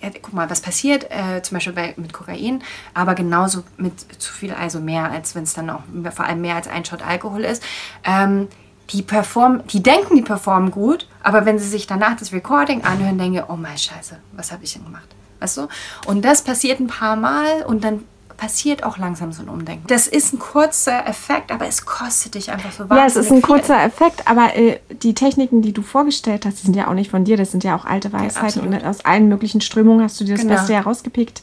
äh, 0.00 0.10
guck 0.22 0.34
mal, 0.34 0.50
was 0.50 0.60
passiert, 0.60 1.06
äh, 1.10 1.42
zum 1.42 1.56
Beispiel 1.56 1.72
bei, 1.72 1.94
mit 1.96 2.12
Kokain, 2.12 2.62
aber 2.94 3.14
genauso 3.14 3.64
mit 3.76 4.00
zu 4.20 4.32
viel, 4.32 4.52
also 4.52 4.80
mehr, 4.80 5.10
als 5.10 5.34
wenn 5.34 5.44
es 5.44 5.54
dann 5.54 5.70
auch 5.70 5.82
vor 6.12 6.24
allem 6.26 6.40
mehr 6.40 6.56
als 6.56 6.68
ein 6.68 6.84
Shot 6.84 7.02
Alkohol 7.02 7.44
ist. 7.44 7.62
Ähm, 8.04 8.48
die 8.90 9.02
performen, 9.02 9.62
die 9.68 9.82
denken, 9.82 10.16
die 10.16 10.22
performen 10.22 10.70
gut, 10.70 11.06
aber 11.22 11.44
wenn 11.44 11.58
sie 11.58 11.68
sich 11.68 11.86
danach 11.86 12.16
das 12.16 12.32
Recording 12.32 12.84
anhören, 12.84 13.18
denken, 13.18 13.42
oh 13.48 13.56
mein 13.56 13.76
Scheiße, 13.76 14.16
was 14.32 14.50
habe 14.50 14.64
ich 14.64 14.72
denn 14.72 14.84
gemacht? 14.84 15.08
Weißt 15.40 15.58
du? 15.58 15.68
Und 16.06 16.24
das 16.24 16.42
passiert 16.42 16.80
ein 16.80 16.86
paar 16.86 17.16
Mal 17.16 17.62
und 17.66 17.84
dann 17.84 18.04
passiert 18.38 18.84
auch 18.84 18.98
langsam 18.98 19.32
so 19.32 19.42
ein 19.42 19.48
Umdenken. 19.48 19.86
Das 19.88 20.06
ist 20.06 20.32
ein 20.32 20.38
kurzer 20.38 21.06
Effekt, 21.06 21.50
aber 21.50 21.66
es 21.66 21.84
kostet 21.84 22.34
dich 22.34 22.50
einfach 22.50 22.70
so 22.70 22.84
Ja, 22.84 23.04
es 23.04 23.16
ist 23.16 23.30
ein 23.30 23.42
wahnsinnig 23.42 23.44
kurzer 23.44 23.82
Effekt, 23.82 24.26
aber 24.26 24.56
äh, 24.56 24.78
die 25.02 25.12
Techniken, 25.12 25.60
die 25.60 25.72
du 25.72 25.82
vorgestellt 25.82 26.46
hast, 26.46 26.62
sind 26.62 26.76
ja 26.76 26.86
auch 26.88 26.94
nicht 26.94 27.10
von 27.10 27.24
dir, 27.24 27.36
das 27.36 27.50
sind 27.50 27.64
ja 27.64 27.76
auch 27.76 27.84
alte 27.84 28.12
Weisheiten 28.12 28.60
absolut. 28.62 28.68
und 28.74 28.84
aus 28.84 29.04
allen 29.04 29.28
möglichen 29.28 29.60
Strömungen 29.60 30.02
hast 30.04 30.20
du 30.20 30.24
dir 30.24 30.36
das 30.36 30.42
Genau. 30.42 30.54
Beste 30.54 30.72
herausgepickt. 30.72 31.42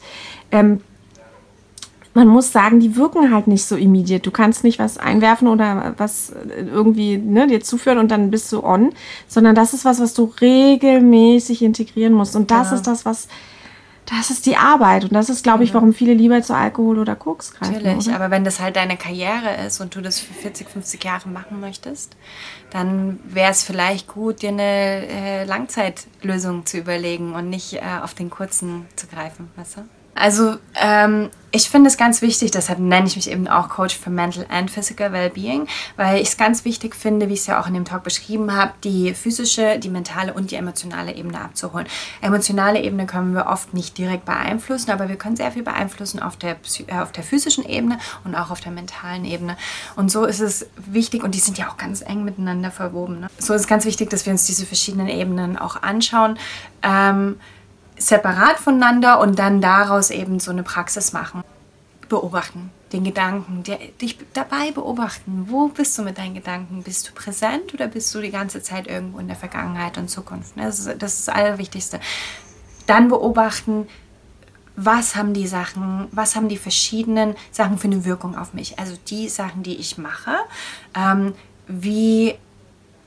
Ähm, 0.50 0.80
man 2.16 2.28
muss 2.28 2.50
sagen, 2.50 2.80
die 2.80 2.96
wirken 2.96 3.30
halt 3.32 3.46
nicht 3.46 3.66
so 3.66 3.76
immediate. 3.76 4.22
Du 4.22 4.30
kannst 4.30 4.64
nicht 4.64 4.78
was 4.78 4.96
einwerfen 4.96 5.48
oder 5.48 5.92
was 5.98 6.30
äh, 6.30 6.62
irgendwie 6.62 7.18
ne, 7.18 7.46
dir 7.46 7.60
zuführen 7.60 7.98
und 7.98 8.10
dann 8.10 8.30
bist 8.30 8.50
du 8.52 8.64
on, 8.64 8.94
sondern 9.28 9.54
das 9.54 9.74
ist 9.74 9.84
was, 9.84 10.00
was 10.00 10.14
du 10.14 10.32
regelmäßig 10.40 11.60
integrieren 11.62 12.14
musst. 12.14 12.34
Und 12.34 12.50
das 12.50 12.70
Ja. 12.70 12.76
ist 12.76 12.86
das, 12.86 13.04
was, 13.04 13.28
das 14.06 14.30
ist 14.30 14.46
die 14.46 14.56
Arbeit. 14.56 15.04
Und 15.04 15.12
das 15.12 15.28
ist, 15.28 15.42
glaube 15.42 15.64
ich, 15.64 15.74
warum 15.74 15.92
viele 15.92 16.14
lieber 16.14 16.40
zu 16.40 16.54
Alkohol 16.54 16.98
oder 16.98 17.16
Koks 17.16 17.52
greifen. 17.52 17.74
Natürlich, 17.74 18.06
oder? 18.06 18.16
aber 18.16 18.30
wenn 18.30 18.44
das 18.44 18.60
halt 18.60 18.76
deine 18.76 18.96
Karriere 18.96 19.66
ist 19.66 19.82
und 19.82 19.94
du 19.94 20.00
das 20.00 20.18
für 20.18 20.32
40, 20.32 20.70
50 20.70 21.04
Jahre 21.04 21.28
machen 21.28 21.60
möchtest, 21.60 22.16
dann 22.70 23.20
wäre 23.24 23.50
es 23.50 23.62
vielleicht 23.62 24.08
gut, 24.08 24.40
dir 24.40 24.48
eine 24.48 24.62
äh, 24.62 25.44
Langzeitlösung 25.44 26.64
zu 26.64 26.78
überlegen 26.78 27.34
und 27.34 27.50
nicht 27.50 27.74
äh, 27.74 27.80
auf 28.02 28.14
den 28.14 28.30
kurzen 28.30 28.86
zu 28.96 29.06
greifen, 29.06 29.50
weißt 29.56 29.76
du? 29.76 29.80
Also 30.16 30.56
ähm, 30.74 31.30
ich 31.52 31.70
finde 31.70 31.88
es 31.88 31.96
ganz 31.96 32.20
wichtig, 32.22 32.50
deshalb 32.50 32.78
nenne 32.78 33.06
ich 33.06 33.16
mich 33.16 33.30
eben 33.30 33.48
auch 33.48 33.68
Coach 33.68 33.96
für 33.96 34.10
Mental 34.10 34.44
and 34.50 34.70
Physical 34.70 35.12
Wellbeing, 35.12 35.68
weil 35.96 36.20
ich 36.20 36.28
es 36.28 36.36
ganz 36.36 36.64
wichtig 36.64 36.94
finde, 36.94 37.28
wie 37.28 37.34
ich 37.34 37.40
es 37.40 37.46
ja 37.46 37.60
auch 37.60 37.66
in 37.66 37.74
dem 37.74 37.84
Talk 37.84 38.02
beschrieben 38.02 38.54
habe, 38.54 38.72
die 38.84 39.14
physische, 39.14 39.78
die 39.78 39.88
mentale 39.88 40.34
und 40.34 40.50
die 40.50 40.56
emotionale 40.56 41.14
Ebene 41.14 41.40
abzuholen. 41.40 41.86
Emotionale 42.20 42.82
Ebene 42.82 43.06
können 43.06 43.34
wir 43.34 43.46
oft 43.46 43.72
nicht 43.72 43.96
direkt 43.96 44.24
beeinflussen, 44.26 44.90
aber 44.90 45.08
wir 45.08 45.16
können 45.16 45.36
sehr 45.36 45.52
viel 45.52 45.62
beeinflussen 45.62 46.20
auf 46.20 46.36
der, 46.36 46.56
äh, 46.88 46.98
auf 46.98 47.12
der 47.12 47.24
physischen 47.24 47.64
Ebene 47.64 47.98
und 48.24 48.34
auch 48.34 48.50
auf 48.50 48.60
der 48.60 48.72
mentalen 48.72 49.24
Ebene. 49.24 49.56
Und 49.96 50.10
so 50.10 50.24
ist 50.24 50.40
es 50.40 50.66
wichtig, 50.76 51.22
und 51.22 51.34
die 51.34 51.40
sind 51.40 51.56
ja 51.58 51.70
auch 51.70 51.76
ganz 51.76 52.02
eng 52.02 52.24
miteinander 52.24 52.70
verwoben. 52.70 53.20
Ne? 53.20 53.28
So 53.38 53.54
ist 53.54 53.62
es 53.62 53.66
ganz 53.66 53.84
wichtig, 53.84 54.10
dass 54.10 54.26
wir 54.26 54.32
uns 54.32 54.46
diese 54.46 54.66
verschiedenen 54.66 55.08
Ebenen 55.08 55.56
auch 55.56 55.82
anschauen. 55.82 56.38
Ähm, 56.82 57.36
separat 57.98 58.58
voneinander 58.58 59.20
und 59.20 59.38
dann 59.38 59.60
daraus 59.60 60.10
eben 60.10 60.40
so 60.40 60.50
eine 60.50 60.62
Praxis 60.62 61.12
machen. 61.12 61.42
Beobachten, 62.08 62.70
den 62.92 63.02
Gedanken, 63.02 63.64
der, 63.64 63.78
dich 64.00 64.18
dabei 64.32 64.70
beobachten. 64.70 65.46
Wo 65.48 65.68
bist 65.68 65.98
du 65.98 66.02
mit 66.02 66.18
deinen 66.18 66.34
Gedanken? 66.34 66.82
Bist 66.82 67.08
du 67.08 67.12
präsent 67.12 67.74
oder 67.74 67.88
bist 67.88 68.14
du 68.14 68.20
die 68.20 68.30
ganze 68.30 68.62
Zeit 68.62 68.86
irgendwo 68.86 69.18
in 69.18 69.26
der 69.26 69.36
Vergangenheit 69.36 69.98
und 69.98 70.08
Zukunft? 70.08 70.56
ne? 70.56 70.64
Das 70.64 70.78
ist 70.78 71.02
das, 71.02 71.18
ist 71.18 71.28
das 71.28 71.34
Allerwichtigste. 71.34 71.98
Dann 72.86 73.08
beobachten, 73.08 73.88
was 74.76 75.16
haben 75.16 75.32
die 75.32 75.46
Sachen, 75.46 76.06
was 76.12 76.36
haben 76.36 76.48
die 76.48 76.58
verschiedenen 76.58 77.34
Sachen 77.50 77.78
für 77.78 77.88
eine 77.88 78.04
Wirkung 78.04 78.36
auf 78.36 78.52
mich? 78.52 78.78
Also 78.78 78.94
die 79.08 79.28
Sachen, 79.28 79.62
die 79.62 79.76
ich 79.76 79.98
mache, 79.98 80.36
ähm, 80.94 81.34
wie 81.66 82.36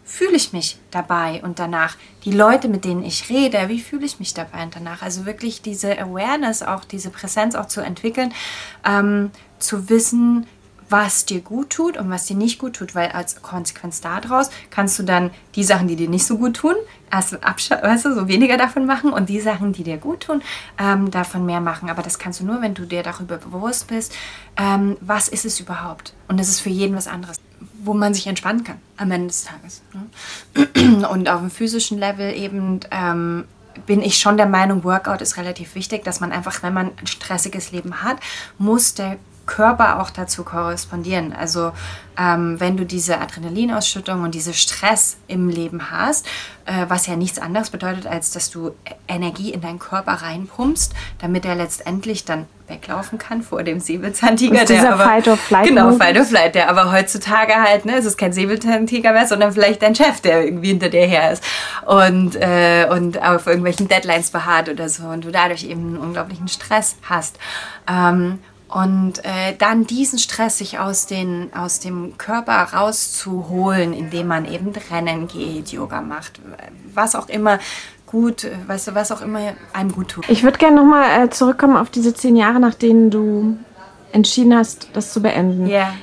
fühle 0.10 0.36
ich 0.36 0.54
mich 0.54 0.78
dabei 0.90 1.42
und 1.44 1.60
danach? 1.60 1.96
Die 2.26 2.32
Leute, 2.32 2.68
mit 2.68 2.84
denen 2.84 3.04
ich 3.04 3.30
rede, 3.30 3.70
wie 3.70 3.80
fühle 3.80 4.06
ich 4.06 4.20
mich 4.20 4.34
dabei 4.34 4.64
und 4.64 4.76
danach? 4.76 5.04
Also 5.04 5.26
wirklich 5.26 5.62
diese 5.62 5.98
Awareness, 6.00 6.64
auch 6.64 6.84
diese 6.84 7.12
Präsenz 7.12 7.54
auch 7.56 7.68
zu 7.68 7.82
entwickeln, 7.82 8.34
ähm, 8.84 9.32
zu 9.60 9.90
wissen, 9.90 10.48
was 10.90 11.26
dir 11.26 11.42
gut 11.42 11.70
tut 11.70 11.98
und 11.98 12.10
was 12.10 12.26
dir 12.26 12.36
nicht 12.36 12.58
gut 12.58 12.78
tut, 12.78 12.96
weil 12.96 13.10
als 13.10 13.44
Konsequenz 13.44 14.02
daraus 14.02 14.50
kannst 14.72 14.98
du 14.98 15.04
dann 15.04 15.30
die 15.54 15.64
Sachen, 15.64 15.88
die 15.88 15.96
dir 15.96 16.10
nicht 16.10 16.26
so 16.26 16.40
gut 16.40 16.56
tun, 16.56 16.74
abscha- 17.12 17.84
weißt 17.84 18.06
du, 18.06 18.16
so 18.16 18.28
weniger 18.28 18.58
davon 18.58 18.88
machen 18.88 19.14
und 19.14 19.30
die 19.30 19.40
Sachen, 19.40 19.72
die 19.72 19.84
dir 19.84 19.98
gut 19.98 20.22
tun, 20.22 20.42
ähm, 20.80 21.12
davon 21.12 21.46
mehr 21.46 21.62
machen. 21.62 21.92
Aber 21.92 22.02
das 22.02 22.18
kannst 22.18 22.40
du 22.40 22.46
nur, 22.46 22.64
wenn 22.64 22.74
du 22.74 22.86
dir 22.86 23.04
darüber 23.04 23.38
bewusst 23.38 23.86
bist, 23.88 24.14
ähm, 24.58 24.98
was 25.00 25.28
ist 25.28 25.46
es 25.46 25.60
überhaupt? 25.60 26.14
Und 26.28 26.40
es 26.40 26.50
ist 26.50 26.62
für 26.62 26.70
jeden 26.72 26.96
was 26.96 27.08
anderes, 27.08 27.40
wo 27.84 27.94
man 27.94 28.14
sich 28.14 28.28
entspannen 28.28 28.64
kann 28.64 28.78
am 28.98 29.12
Ende 29.12 29.28
des 29.28 29.46
Tages. 29.46 29.82
Ne? 29.94 31.08
Und 31.08 31.30
auf 31.30 31.40
dem 31.40 31.52
physischen 31.52 31.98
Level 31.98 32.34
eben 32.34 32.80
ähm, 32.92 33.46
bin 33.86 34.02
ich 34.02 34.18
schon 34.18 34.38
der 34.38 34.46
Meinung, 34.46 34.84
Workout 34.84 35.22
ist 35.22 35.38
relativ 35.38 35.76
wichtig, 35.76 36.04
dass 36.04 36.20
man 36.20 36.32
einfach, 36.32 36.64
wenn 36.64 36.74
man 36.74 36.92
ein 37.00 37.08
stressiges 37.08 37.72
Leben 37.72 38.04
hat, 38.04 38.18
muss 38.58 38.94
der 38.94 39.18
Körper 39.50 40.00
auch 40.00 40.12
dazu 40.12 40.44
korrespondieren. 40.44 41.34
Also 41.34 41.72
ähm, 42.18 42.60
wenn 42.60 42.78
du 42.78 42.86
diese 42.86 43.20
Adrenalinausschüttung 43.20 44.24
und 44.24 44.36
diese 44.36 44.54
Stress 44.54 45.18
im 45.28 45.50
Leben 45.50 45.90
hast, 45.90 46.28
äh, 46.66 46.86
was 46.88 47.08
ja 47.08 47.16
nichts 47.16 47.40
anderes 47.40 47.72
bedeutet, 47.72 48.06
als 48.06 48.32
dass 48.32 48.52
du 48.52 48.76
Energie 49.08 49.52
in 49.52 49.62
deinen 49.62 49.80
Körper 49.80 50.12
reinpumpst, 50.14 50.94
damit 51.20 51.46
er 51.46 51.56
letztendlich 51.56 52.26
dann 52.26 52.46
weglaufen 52.68 53.18
kann 53.18 53.42
vor 53.42 53.64
dem 53.64 53.80
Säbelzahntiger. 53.80 54.62
Ist 54.62 54.70
dieser 54.70 54.94
aber, 54.94 55.04
Fight 55.04 55.28
or 55.28 55.38
Flight. 55.38 55.68
Genau, 55.68 55.94
Fight 55.94 56.18
or 56.18 56.26
Flight, 56.26 56.54
der 56.54 56.70
aber 56.70 56.92
heutzutage 56.92 57.56
halt, 57.56 57.86
ne, 57.86 57.96
es 57.96 58.06
ist 58.06 58.18
kein 58.18 58.34
Säbelzahntiger 58.34 59.14
mehr, 59.14 59.26
sondern 59.26 59.52
vielleicht 59.52 59.82
dein 59.82 59.96
Chef, 59.96 60.22
der 60.22 60.46
irgendwie 60.46 60.68
hinter 60.68 60.90
dir 60.90 61.08
her 61.08 61.32
ist 61.34 61.44
und, 61.88 62.36
äh, 62.36 62.88
und 62.92 63.20
auf 63.20 63.48
irgendwelchen 63.48 63.88
Deadlines 63.88 64.30
beharrt 64.30 64.70
oder 64.70 64.90
so 64.90 65.06
und 65.08 65.26
du 65.26 65.32
dadurch 65.32 65.64
eben 65.64 65.88
einen 65.88 65.98
unglaublichen 65.98 66.48
Stress 66.48 66.98
hast. 67.10 67.40
Ähm, 67.90 68.38
und 68.70 69.26
äh, 69.26 69.56
dann 69.58 69.86
diesen 69.86 70.20
Stress 70.20 70.60
sich 70.60 70.80
aus, 70.80 71.08
den, 71.08 71.52
aus 71.54 71.80
dem 71.80 72.18
Körper 72.18 72.54
rauszuholen, 72.74 73.94
indem 73.94 74.28
man 74.28 74.46
eben 74.46 74.72
Rennen 74.92 75.28
geht, 75.28 75.70
Yoga 75.70 76.02
macht, 76.02 76.40
was 76.94 77.16
auch 77.16 77.30
immer 77.30 77.60
gut, 78.06 78.48
weißt 78.68 78.90
du, 78.90 78.96
was 78.96 79.12
auch 79.12 79.22
immer 79.22 79.54
einem 79.74 79.92
gut 79.92 80.10
tut. 80.10 80.30
Ich 80.30 80.44
würde 80.44 80.58
gerne 80.58 80.78
nochmal 80.78 81.26
äh, 81.26 81.30
zurückkommen 81.30 81.78
auf 81.78 81.90
diese 81.90 82.14
zehn 82.14 82.36
Jahre, 82.36 82.60
nach 82.60 82.76
denen 82.76 83.12
du 83.12 83.58
entschieden 84.12 84.56
hast, 84.56 84.90
das 84.94 85.14
zu 85.14 85.22
beenden. 85.22 85.68
Ja. 85.68 85.78
Yeah. 85.78 85.94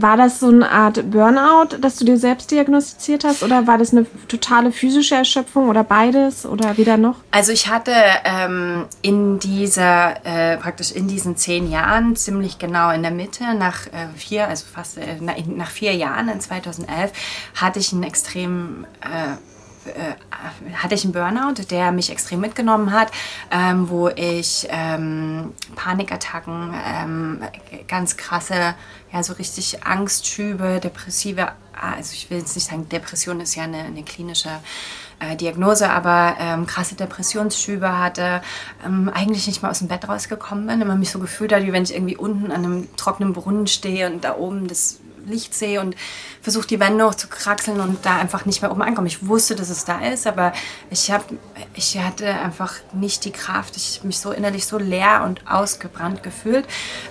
War 0.00 0.16
das 0.16 0.38
so 0.38 0.48
eine 0.48 0.70
Art 0.70 1.10
Burnout, 1.10 1.78
dass 1.80 1.96
du 1.96 2.04
dir 2.04 2.18
selbst 2.18 2.50
diagnostiziert 2.50 3.24
hast? 3.24 3.42
Oder 3.42 3.66
war 3.66 3.78
das 3.78 3.92
eine 3.92 4.06
totale 4.28 4.70
physische 4.70 5.16
Erschöpfung 5.16 5.68
oder 5.68 5.82
beides 5.82 6.46
oder 6.46 6.76
weder 6.76 6.96
noch? 6.96 7.16
Also 7.32 7.50
ich 7.50 7.68
hatte 7.68 7.92
ähm, 8.24 8.86
in 9.02 9.40
dieser, 9.40 10.24
äh, 10.24 10.56
praktisch 10.56 10.92
in 10.92 11.08
diesen 11.08 11.36
zehn 11.36 11.68
Jahren, 11.70 12.14
ziemlich 12.14 12.58
genau 12.58 12.90
in 12.90 13.02
der 13.02 13.10
Mitte, 13.10 13.54
nach 13.54 13.86
äh, 13.88 14.08
vier, 14.16 14.46
also 14.46 14.66
fast 14.72 14.98
äh, 14.98 15.16
nach 15.20 15.70
vier 15.70 15.94
Jahren, 15.94 16.28
in 16.28 16.40
2011, 16.40 17.12
hatte 17.56 17.80
ich 17.80 17.92
einen 17.92 18.04
extrem 18.04 18.86
äh, 19.00 19.34
äh, 19.88 20.14
hatte 20.74 20.94
ich 20.94 21.04
einen 21.04 21.12
Burnout, 21.12 21.62
der 21.70 21.92
mich 21.92 22.10
extrem 22.10 22.40
mitgenommen 22.40 22.92
hat, 22.92 23.10
ähm, 23.50 23.88
wo 23.88 24.08
ich 24.08 24.66
ähm, 24.70 25.54
Panikattacken, 25.76 26.74
ähm, 26.84 27.42
ganz 27.86 28.16
krasse, 28.16 28.74
ja, 29.12 29.22
so 29.22 29.32
richtig 29.34 29.84
Angstschübe, 29.84 30.80
depressive, 30.82 31.52
also 31.80 32.12
ich 32.12 32.30
will 32.30 32.38
jetzt 32.38 32.54
nicht 32.54 32.68
sagen, 32.68 32.88
Depression 32.88 33.40
ist 33.40 33.54
ja 33.54 33.64
eine, 33.64 33.78
eine 33.78 34.02
klinische 34.02 34.50
äh, 35.20 35.36
Diagnose, 35.36 35.90
aber 35.90 36.36
ähm, 36.38 36.66
krasse 36.66 36.94
Depressionsschübe 36.94 37.98
hatte, 37.98 38.42
ähm, 38.84 39.10
eigentlich 39.12 39.46
nicht 39.46 39.62
mal 39.62 39.70
aus 39.70 39.78
dem 39.80 39.88
Bett 39.88 40.08
rausgekommen 40.08 40.66
bin, 40.66 40.80
immer 40.80 40.96
mich 40.96 41.10
so 41.10 41.18
gefühlt 41.18 41.52
hat, 41.52 41.62
wie 41.64 41.72
wenn 41.72 41.82
ich 41.82 41.94
irgendwie 41.94 42.16
unten 42.16 42.50
an 42.52 42.64
einem 42.64 42.96
trockenen 42.96 43.32
Brunnen 43.32 43.66
stehe 43.66 44.10
und 44.10 44.24
da 44.24 44.36
oben 44.36 44.68
das 44.68 45.00
Licht 45.26 45.54
sehe 45.54 45.80
und 45.80 45.94
versuche 46.40 46.66
die 46.66 46.80
Wände 46.80 47.04
hoch 47.04 47.14
zu 47.14 47.28
kraxeln 47.28 47.80
und 47.80 48.04
da 48.04 48.16
einfach 48.16 48.46
nicht 48.46 48.62
mehr 48.62 48.70
oben 48.70 48.82
ankomme. 48.82 49.08
Ich 49.08 49.26
wusste, 49.26 49.54
dass 49.54 49.68
es 49.68 49.84
da 49.84 50.00
ist, 50.00 50.26
aber 50.26 50.52
ich, 50.90 51.10
hab, 51.10 51.24
ich 51.74 51.98
hatte 51.98 52.28
einfach 52.28 52.74
nicht 52.92 53.24
die 53.24 53.32
Kraft. 53.32 53.76
Ich 53.76 53.98
habe 53.98 54.06
mich 54.06 54.18
so 54.18 54.32
innerlich 54.32 54.66
so 54.66 54.78
leer 54.78 55.22
und 55.24 55.46
ausgebrannt 55.50 56.22
gefühlt. 56.22 56.66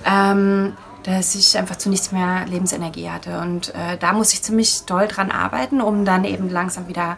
Ähm, 0.05 0.73
dass 1.07 1.35
ich 1.35 1.57
einfach 1.57 1.77
zu 1.77 1.89
nichts 1.89 2.11
mehr 2.11 2.45
Lebensenergie 2.47 3.09
hatte. 3.09 3.39
Und 3.39 3.73
äh, 3.73 3.97
da 3.97 4.11
muss 4.11 4.33
ich 4.33 4.43
ziemlich 4.43 4.83
doll 4.85 5.07
dran 5.07 5.31
arbeiten, 5.31 5.79
um 5.79 6.03
dann 6.03 6.25
eben 6.25 6.49
langsam 6.49 6.89
wieder 6.89 7.17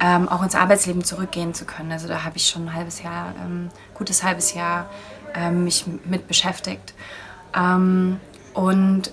ähm, 0.00 0.28
auch 0.28 0.42
ins 0.42 0.54
Arbeitsleben 0.54 1.02
zurückgehen 1.02 1.52
zu 1.52 1.64
können. 1.64 1.90
Also 1.90 2.06
da 2.06 2.22
habe 2.22 2.36
ich 2.36 2.46
schon 2.46 2.66
ein 2.66 2.74
halbes 2.74 3.02
Jahr, 3.02 3.34
ähm, 3.44 3.70
gutes 3.94 4.22
halbes 4.22 4.54
Jahr 4.54 4.88
ähm, 5.34 5.64
mich 5.64 5.84
mit 6.04 6.28
beschäftigt. 6.28 6.94
Ähm, 7.56 8.20
und 8.52 9.10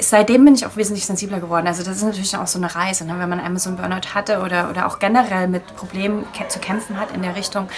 seitdem 0.00 0.44
bin 0.44 0.56
ich 0.56 0.66
auch 0.66 0.76
wesentlich 0.76 1.06
sensibler 1.06 1.38
geworden. 1.38 1.68
Also 1.68 1.84
das 1.84 1.98
ist 1.98 2.02
natürlich 2.02 2.36
auch 2.36 2.48
so 2.48 2.58
eine 2.58 2.74
Reise, 2.74 3.04
ne? 3.04 3.14
wenn 3.18 3.28
man 3.28 3.38
einmal 3.38 3.60
so 3.60 3.70
einen 3.70 3.78
Burnout 3.78 4.12
hatte 4.12 4.40
oder, 4.40 4.70
oder 4.70 4.86
auch 4.86 4.98
generell 4.98 5.46
mit 5.46 5.76
Problemen 5.76 6.26
zu 6.48 6.58
kämpfen 6.58 6.98
hat 6.98 7.12
in 7.12 7.22
der 7.22 7.36
Richtung 7.36 7.68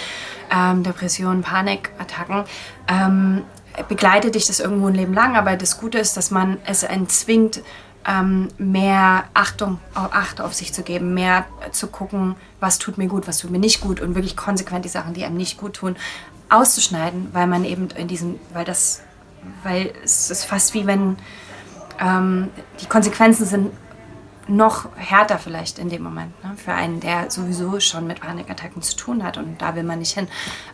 ähm, 0.51 0.81
Depressionen, 0.81 1.43
Panikattacken. 1.43 2.45
Ähm, 2.87 3.43
begleitet 3.87 4.35
dich 4.35 4.47
das 4.47 4.59
irgendwo 4.59 4.87
ein 4.87 4.95
Leben 4.95 5.13
lang, 5.13 5.35
aber 5.35 5.55
das 5.55 5.79
Gute 5.79 5.99
ist, 5.99 6.17
dass 6.17 6.31
man 6.31 6.57
es 6.65 6.83
entzwingt, 6.83 7.61
ähm, 8.07 8.47
mehr 8.57 9.25
Achtung, 9.33 9.79
Acht 9.93 10.39
auf 10.39 10.53
sich 10.53 10.73
zu 10.73 10.81
geben, 10.81 11.13
mehr 11.13 11.45
zu 11.71 11.87
gucken, 11.87 12.35
was 12.59 12.79
tut 12.79 12.97
mir 12.97 13.07
gut, 13.07 13.27
was 13.27 13.39
tut 13.39 13.51
mir 13.51 13.59
nicht 13.59 13.81
gut 13.81 13.99
und 13.99 14.15
wirklich 14.15 14.37
konsequent 14.37 14.85
die 14.85 14.89
Sachen, 14.89 15.13
die 15.13 15.25
einem 15.25 15.35
nicht 15.35 15.57
gut 15.57 15.73
tun, 15.73 15.97
auszuschneiden, 16.49 17.29
weil 17.33 17.47
man 17.47 17.65
eben 17.65 17.89
in 17.89 18.07
diesem, 18.07 18.39
weil 18.53 18.63
das, 18.63 19.01
weil 19.63 19.93
es 20.03 20.31
ist 20.31 20.45
fast 20.45 20.73
wie 20.73 20.87
wenn 20.87 21.17
ähm, 21.99 22.49
die 22.79 22.85
Konsequenzen 22.85 23.45
sind 23.45 23.71
noch 24.47 24.87
härter 24.95 25.39
vielleicht 25.39 25.77
in 25.77 25.89
dem 25.89 26.03
Moment 26.03 26.41
ne? 26.43 26.53
für 26.55 26.73
einen, 26.73 26.99
der 27.01 27.29
sowieso 27.29 27.79
schon 27.79 28.07
mit 28.07 28.21
Panikattacken 28.21 28.81
zu 28.81 28.95
tun 28.95 29.23
hat 29.23 29.37
und 29.37 29.61
da 29.61 29.75
will 29.75 29.83
man 29.83 29.99
nicht 29.99 30.13
hin. 30.13 30.27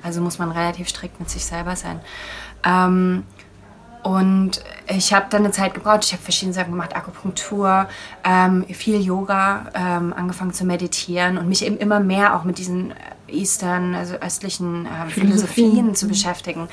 Also 0.03 0.21
muss 0.21 0.37
man 0.37 0.51
relativ 0.51 0.89
strikt 0.89 1.19
mit 1.19 1.29
sich 1.29 1.43
selber 1.45 1.75
sein. 1.75 1.99
Ähm, 2.65 3.23
und 4.04 4.62
ich 4.88 5.13
habe 5.13 5.28
dann 5.30 5.43
eine 5.43 5.52
Zeit 5.52 5.73
gebraucht. 5.73 6.04
Ich 6.04 6.12
habe 6.12 6.21
verschiedene 6.21 6.54
Sachen 6.54 6.71
gemacht, 6.71 6.93
Akupunktur, 6.93 7.88
ähm, 8.26 8.65
viel 8.65 8.99
Yoga, 8.99 9.67
ähm, 9.73 10.13
angefangen 10.13 10.54
zu 10.54 10.65
meditieren 10.65 11.38
und 11.38 11.47
mich 11.47 11.65
eben 11.65 11.78
immer 11.78 12.02
mehr 12.02 12.36
auch 12.36 12.43
mit 12.43 12.58
diesen 12.58 12.93
Eastern, 13.30 13.95
also 13.95 14.15
östlichen 14.15 14.86
äh, 14.86 15.10
Philosophien 15.10 15.95
zu 15.95 16.06
mhm. 16.06 16.10
beschäftigen, 16.10 16.67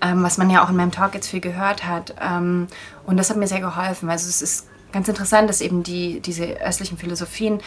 ähm, 0.00 0.22
was 0.22 0.38
man 0.38 0.48
ja 0.48 0.64
auch 0.64 0.70
in 0.70 0.76
meinem 0.76 0.90
Talk 0.90 1.14
jetzt 1.14 1.28
viel 1.28 1.40
gehört 1.40 1.86
hat. 1.86 2.14
Ähm, 2.18 2.66
und 3.04 3.18
das 3.18 3.28
hat 3.28 3.36
mir 3.36 3.46
sehr 3.46 3.60
geholfen. 3.60 4.08
Also 4.08 4.28
es 4.28 4.40
ist 4.40 4.66
ganz 4.90 5.06
interessant, 5.06 5.50
dass 5.50 5.60
eben 5.60 5.82
die, 5.82 6.20
diese 6.20 6.60
östlichen 6.62 6.96
Philosophien 6.96 7.60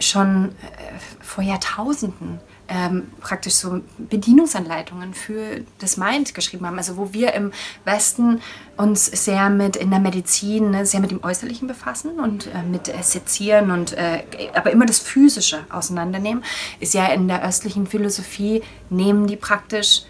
schon 0.00 0.46
äh, 0.46 0.98
vor 1.20 1.44
Jahrtausenden 1.44 2.40
ähm, 2.68 3.08
praktisch 3.20 3.54
so 3.54 3.80
Bedienungsanleitungen 3.98 5.14
für 5.14 5.62
das 5.78 5.96
Mind 5.96 6.34
geschrieben 6.34 6.66
haben. 6.66 6.76
Also 6.76 6.96
wo 6.96 7.12
wir 7.12 7.32
im 7.32 7.52
Westen 7.84 8.40
uns 8.76 9.06
sehr 9.06 9.50
mit 9.50 9.76
in 9.76 9.90
der 9.90 10.00
Medizin 10.00 10.70
ne, 10.70 10.86
sehr 10.86 11.00
mit 11.00 11.10
dem 11.10 11.24
Äußerlichen 11.24 11.66
befassen 11.66 12.20
und 12.20 12.46
äh, 12.46 12.62
mit 12.62 12.88
äh, 12.88 13.02
Sezieren 13.02 13.70
und 13.70 13.92
äh, 13.92 14.22
aber 14.54 14.70
immer 14.70 14.86
das 14.86 14.98
Physische 14.98 15.64
auseinandernehmen, 15.70 16.44
ist 16.78 16.94
ja 16.94 17.06
in 17.06 17.26
der 17.26 17.44
östlichen 17.44 17.86
Philosophie 17.86 18.62
nehmen 18.90 19.26
die 19.26 19.36
praktisch 19.36 20.02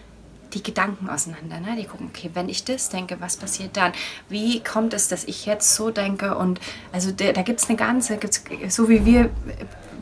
die 0.54 0.62
Gedanken 0.62 1.08
auseinander. 1.08 1.60
Ne? 1.60 1.76
Die 1.76 1.84
gucken, 1.84 2.10
okay, 2.12 2.30
wenn 2.34 2.48
ich 2.48 2.64
das 2.64 2.88
denke, 2.88 3.20
was 3.20 3.36
passiert 3.36 3.76
dann? 3.76 3.92
Wie 4.28 4.60
kommt 4.60 4.94
es, 4.94 5.08
dass 5.08 5.24
ich 5.24 5.46
jetzt 5.46 5.74
so 5.74 5.90
denke? 5.90 6.36
Und 6.36 6.58
also 6.90 7.10
da, 7.10 7.32
da 7.32 7.42
gibt 7.42 7.60
es 7.60 7.68
eine 7.68 7.76
ganze, 7.76 8.16
gibt's, 8.16 8.42
so 8.68 8.88
wie 8.88 9.04
wir 9.04 9.30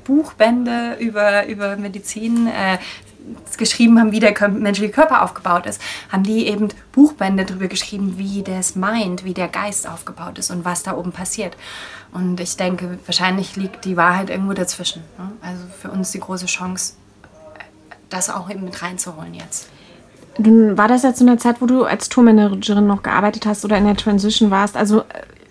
Buchbände 0.07 0.97
über, 1.01 1.47
über 1.47 1.77
Medizin 1.77 2.47
äh, 2.47 2.79
geschrieben 3.57 3.99
haben, 3.99 4.13
wie 4.13 4.21
der 4.21 4.35
menschliche 4.49 4.93
Körper 4.93 5.23
aufgebaut 5.23 5.67
ist, 5.67 5.81
haben 6.11 6.23
die 6.23 6.47
eben 6.47 6.69
Buchbände 6.93 7.45
darüber 7.45 7.67
geschrieben, 7.67 8.15
wie 8.19 8.43
das 8.43 8.77
Mind, 8.77 9.25
wie 9.25 9.35
der 9.35 9.49
Geist 9.49 9.89
aufgebaut 9.89 10.39
ist 10.39 10.51
und 10.51 10.65
was 10.65 10.83
da 10.83 10.97
oben 10.97 11.13
passiert. 11.13 11.57
Und 12.13 12.41
ich 12.41 12.57
denke, 12.57 12.99
wahrscheinlich 13.05 13.57
liegt 13.57 13.85
die 13.85 13.97
Wahrheit 13.97 14.31
irgendwo 14.31 14.53
dazwischen. 14.53 15.03
Ne? 15.19 15.33
Also 15.41 15.65
für 15.81 15.91
uns 15.91 16.13
die 16.13 16.21
große 16.21 16.47
Chance, 16.47 16.95
das 18.09 18.31
auch 18.31 18.49
eben 18.49 18.65
mit 18.65 18.81
reinzuholen 18.81 19.35
jetzt. 19.35 19.69
War 20.39 20.87
das 20.87 21.03
jetzt 21.03 21.21
in 21.21 21.27
der 21.27 21.39
Zeit, 21.39 21.61
wo 21.61 21.67
du 21.67 21.85
als 21.85 22.09
Tourmanagerin 22.09 22.87
noch 22.87 23.03
gearbeitet 23.03 23.47
hast 23.47 23.65
oder 23.65 23.79
in 23.79 23.87
der 23.87 23.97
Transition 23.97 24.51
warst? 24.51 24.77
Also 24.77 25.03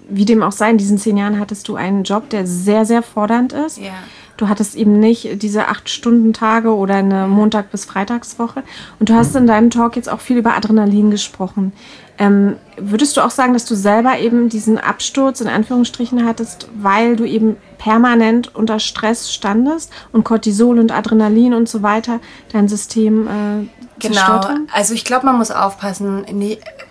wie 0.08 0.26
dem 0.26 0.44
auch 0.44 0.52
sei, 0.52 0.70
in 0.70 0.78
diesen 0.78 1.00
zehn 1.00 1.18
Jahren 1.18 1.40
hattest 1.40 1.68
du 1.68 1.76
einen 1.76 2.04
Job, 2.04 2.30
der 2.30 2.46
sehr, 2.46 2.86
sehr 2.86 3.02
fordernd 3.02 3.54
ist. 3.54 3.80
Ja. 3.80 3.94
Du 4.38 4.50
hattest 4.50 4.76
eben 4.76 5.00
nicht 5.00 5.42
diese 5.42 5.68
acht 5.68 5.90
Stunden 5.90 6.34
Tage 6.34 6.76
oder 6.76 6.96
eine 6.96 7.28
Montag- 7.28 7.72
bis 7.72 7.86
Freitagswoche. 7.86 8.64
Und 9.00 9.10
du 9.10 9.14
hast 9.14 9.36
in 9.36 9.48
deinem 9.48 9.70
Talk 9.70 9.96
jetzt 9.96 10.10
auch 10.10 10.20
viel 10.20 10.38
über 10.38 10.56
Adrenalin 10.56 11.10
gesprochen. 11.12 11.72
Ähm, 12.18 12.56
würdest 12.78 13.18
du 13.18 13.22
auch 13.22 13.30
sagen, 13.30 13.54
dass 13.54 13.66
du 13.66 13.76
selber 13.76 14.20
eben 14.20 14.48
diesen 14.48 14.78
Absturz 14.78 15.42
in 15.42 15.48
Anführungsstrichen 15.48 16.26
hattest, 16.26 16.70
weil 16.76 17.16
du 17.16 17.26
eben 17.26 17.58
permanent 17.78 18.56
unter 18.56 18.80
Stress 18.80 19.34
standest 19.34 19.92
und 20.14 20.24
Cortisol 20.24 20.80
und 20.80 20.92
Adrenalin 20.92 21.54
und 21.54 21.68
so 21.68 21.82
weiter 21.82 22.20
dein 22.54 22.70
System 22.70 23.28
äh, 23.28 23.75
Genau, 24.00 24.42
also 24.74 24.94
ich 24.94 25.06
glaube, 25.06 25.26
man 25.26 25.38
muss 25.38 25.52
aufpassen, 25.52 26.26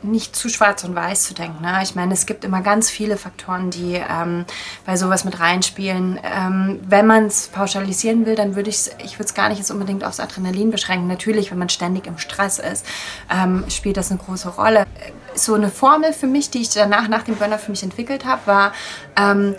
nicht 0.03 0.35
zu 0.37 0.49
schwarz 0.49 0.85
und 0.85 0.95
weiß 0.95 1.25
zu 1.25 1.35
denken. 1.35 1.63
Ne? 1.63 1.81
Ich 1.83 1.95
meine, 1.95 2.15
es 2.15 2.25
gibt 2.25 2.45
immer 2.45 2.63
ganz 2.63 2.91
viele 2.91 3.17
Faktoren, 3.17 3.71
die 3.71 3.95
ähm, 3.95 4.47
bei 4.87 4.97
sowas 4.97 5.25
mit 5.25 5.39
reinspielen. 5.39 6.19
Ähm, 6.23 6.81
wenn 6.87 7.07
man 7.07 7.27
es 7.27 7.49
pauschalisieren 7.49 8.25
will, 8.25 8.37
dann 8.37 8.57
würde 8.57 8.71
ich 8.71 8.91
ich 8.99 9.15
würde 9.15 9.25
es 9.25 9.35
gar 9.35 9.49
nicht 9.49 9.59
jetzt 9.59 9.71
unbedingt 9.71 10.05
aufs 10.05 10.21
Adrenalin 10.21 10.71
beschränken. 10.71 11.07
Natürlich, 11.07 11.51
wenn 11.51 11.59
man 11.59 11.69
ständig 11.69 12.07
im 12.07 12.19
Stress 12.19 12.59
ist, 12.59 12.87
ähm, 13.31 13.65
spielt 13.69 13.97
das 13.97 14.11
eine 14.11 14.21
große 14.21 14.49
Rolle. 14.49 14.87
So 15.35 15.55
eine 15.55 15.71
Formel 15.71 16.13
für 16.13 16.27
mich, 16.27 16.51
die 16.51 16.63
ich 16.63 16.71
danach 16.71 17.09
nach 17.09 17.23
dem 17.23 17.37
Burner 17.37 17.59
für 17.59 17.71
mich 17.71 17.83
entwickelt 17.83 18.25
habe, 18.25 18.47
war 18.47 18.73
ähm, 19.17 19.57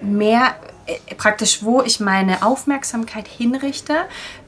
mehr 0.00 0.56
äh, 0.86 1.14
praktisch, 1.14 1.62
wo 1.62 1.82
ich 1.82 2.00
meine 2.00 2.44
Aufmerksamkeit 2.44 3.28
hinrichte, 3.28 3.94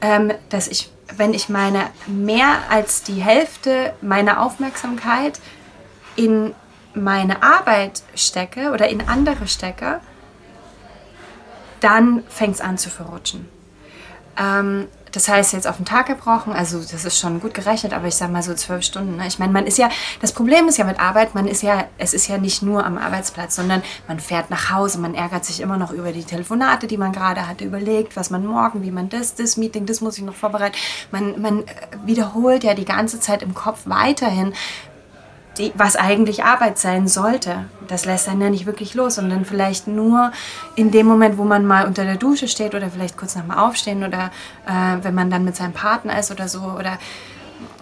ähm, 0.01 0.33
dass 0.49 0.67
ich 0.67 0.91
wenn 1.15 1.33
ich 1.33 1.49
meine 1.49 1.89
mehr 2.07 2.63
als 2.69 3.03
die 3.03 3.21
Hälfte 3.21 3.93
meiner 4.01 4.41
Aufmerksamkeit 4.41 5.39
in 6.15 6.53
meine 6.93 7.43
Arbeit 7.43 8.03
stecke 8.15 8.71
oder 8.71 8.87
in 8.87 9.07
andere 9.07 9.47
stecke, 9.47 9.99
dann 11.81 12.23
fängt 12.29 12.55
es 12.55 12.61
an 12.61 12.77
zu 12.77 12.89
verrutschen. 12.89 13.47
Ähm, 14.37 14.87
das 15.15 15.29
heißt 15.29 15.53
jetzt 15.53 15.67
auf 15.67 15.77
den 15.77 15.85
Tag 15.85 16.07
gebrochen, 16.07 16.53
also 16.53 16.79
das 16.79 17.05
ist 17.05 17.17
schon 17.17 17.39
gut 17.39 17.53
gerechnet, 17.53 17.93
aber 17.93 18.07
ich 18.07 18.15
sage 18.15 18.31
mal 18.31 18.43
so 18.43 18.53
zwölf 18.53 18.83
Stunden. 18.83 19.15
Ne? 19.17 19.27
Ich 19.27 19.39
meine, 19.39 19.53
man 19.53 19.65
ist 19.65 19.77
ja, 19.77 19.89
das 20.21 20.33
Problem 20.33 20.67
ist 20.67 20.77
ja 20.77 20.83
mit 20.83 20.99
Arbeit, 20.99 21.35
man 21.35 21.47
ist 21.47 21.63
ja, 21.63 21.85
es 21.97 22.13
ist 22.13 22.27
ja 22.27 22.37
nicht 22.37 22.61
nur 22.61 22.85
am 22.85 22.97
Arbeitsplatz, 22.97 23.55
sondern 23.55 23.81
man 24.07 24.19
fährt 24.19 24.49
nach 24.49 24.71
Hause, 24.71 24.99
man 24.99 25.15
ärgert 25.15 25.45
sich 25.45 25.61
immer 25.61 25.77
noch 25.77 25.91
über 25.91 26.11
die 26.11 26.23
Telefonate, 26.23 26.87
die 26.87 26.97
man 26.97 27.13
gerade 27.13 27.47
hatte, 27.47 27.63
überlegt, 27.63 28.15
was 28.15 28.29
man 28.29 28.45
morgen, 28.45 28.83
wie 28.83 28.91
man 28.91 29.09
das, 29.09 29.35
das 29.35 29.55
Meeting, 29.55 29.85
das 29.85 30.01
muss 30.01 30.17
ich 30.17 30.23
noch 30.23 30.35
vorbereiten. 30.35 30.75
Man, 31.11 31.41
man 31.41 31.63
wiederholt 32.03 32.63
ja 32.63 32.73
die 32.73 32.85
ganze 32.85 33.19
Zeit 33.19 33.41
im 33.41 33.53
Kopf 33.53 33.83
weiterhin, 33.85 34.53
die, 35.57 35.71
was 35.75 35.95
eigentlich 35.95 36.43
Arbeit 36.43 36.77
sein 36.77 37.07
sollte. 37.07 37.65
Das 37.87 38.05
lässt 38.05 38.27
einen 38.27 38.41
ja 38.41 38.49
nicht 38.49 38.65
wirklich 38.65 38.93
los. 38.93 39.17
Und 39.17 39.29
dann 39.29 39.45
vielleicht 39.45 39.87
nur 39.87 40.31
in 40.75 40.91
dem 40.91 41.05
Moment, 41.05 41.37
wo 41.37 41.43
man 41.43 41.65
mal 41.65 41.85
unter 41.85 42.03
der 42.03 42.15
Dusche 42.15 42.47
steht 42.47 42.75
oder 42.75 42.89
vielleicht 42.89 43.17
kurz 43.17 43.35
nach 43.35 43.43
dem 43.43 43.51
Aufstehen 43.51 44.03
oder 44.03 44.31
äh, 44.67 45.03
wenn 45.03 45.13
man 45.13 45.29
dann 45.29 45.45
mit 45.45 45.55
seinem 45.55 45.73
Partner 45.73 46.17
ist 46.19 46.31
oder 46.31 46.47
so. 46.47 46.61
Oder 46.61 46.97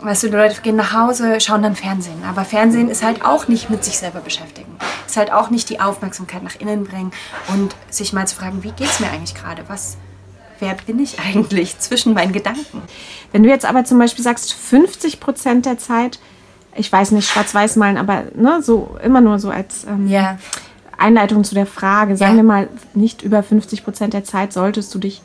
weißt 0.01 0.23
du, 0.23 0.27
die 0.27 0.35
Leute 0.35 0.61
gehen 0.61 0.75
nach 0.75 0.93
Hause, 0.93 1.39
schauen 1.39 1.63
dann 1.63 1.75
Fernsehen. 1.75 2.23
Aber 2.27 2.45
Fernsehen 2.45 2.89
ist 2.89 3.03
halt 3.03 3.25
auch 3.25 3.47
nicht 3.47 3.69
mit 3.69 3.83
sich 3.83 3.97
selber 3.97 4.19
beschäftigen. 4.19 4.75
Ist 5.05 5.17
halt 5.17 5.31
auch 5.31 5.49
nicht 5.49 5.69
die 5.69 5.79
Aufmerksamkeit 5.79 6.43
nach 6.43 6.55
innen 6.55 6.85
bringen 6.85 7.11
und 7.49 7.75
sich 7.89 8.13
mal 8.13 8.27
zu 8.27 8.35
fragen, 8.35 8.63
wie 8.63 8.71
geht 8.71 8.87
es 8.87 8.99
mir 8.99 9.09
eigentlich 9.09 9.35
gerade? 9.35 9.63
Was, 9.67 9.97
wer 10.59 10.75
bin 10.75 10.99
ich 10.99 11.19
eigentlich 11.19 11.79
zwischen 11.79 12.13
meinen 12.13 12.33
Gedanken? 12.33 12.81
Wenn 13.31 13.43
du 13.43 13.49
jetzt 13.49 13.65
aber 13.65 13.85
zum 13.85 13.99
Beispiel 13.99 14.23
sagst, 14.23 14.53
50 14.53 15.19
Prozent 15.19 15.65
der 15.65 15.77
Zeit 15.77 16.19
ich 16.75 16.91
weiß 16.91 17.11
nicht, 17.11 17.27
schwarz-weiß 17.27 17.75
malen, 17.75 17.97
aber 17.97 18.23
ne, 18.35 18.61
so 18.61 18.97
immer 19.03 19.21
nur 19.21 19.39
so 19.39 19.49
als 19.49 19.85
ähm, 19.85 20.07
yeah. 20.09 20.37
Einleitung 20.97 21.43
zu 21.43 21.55
der 21.55 21.65
Frage. 21.65 22.17
Sagen 22.17 22.33
yeah. 22.33 22.43
wir 22.43 22.43
mal, 22.43 22.69
nicht 22.93 23.21
über 23.21 23.43
50 23.43 23.83
Prozent 23.83 24.13
der 24.13 24.23
Zeit 24.23 24.53
solltest 24.53 24.93
du 24.93 24.99
dich 24.99 25.21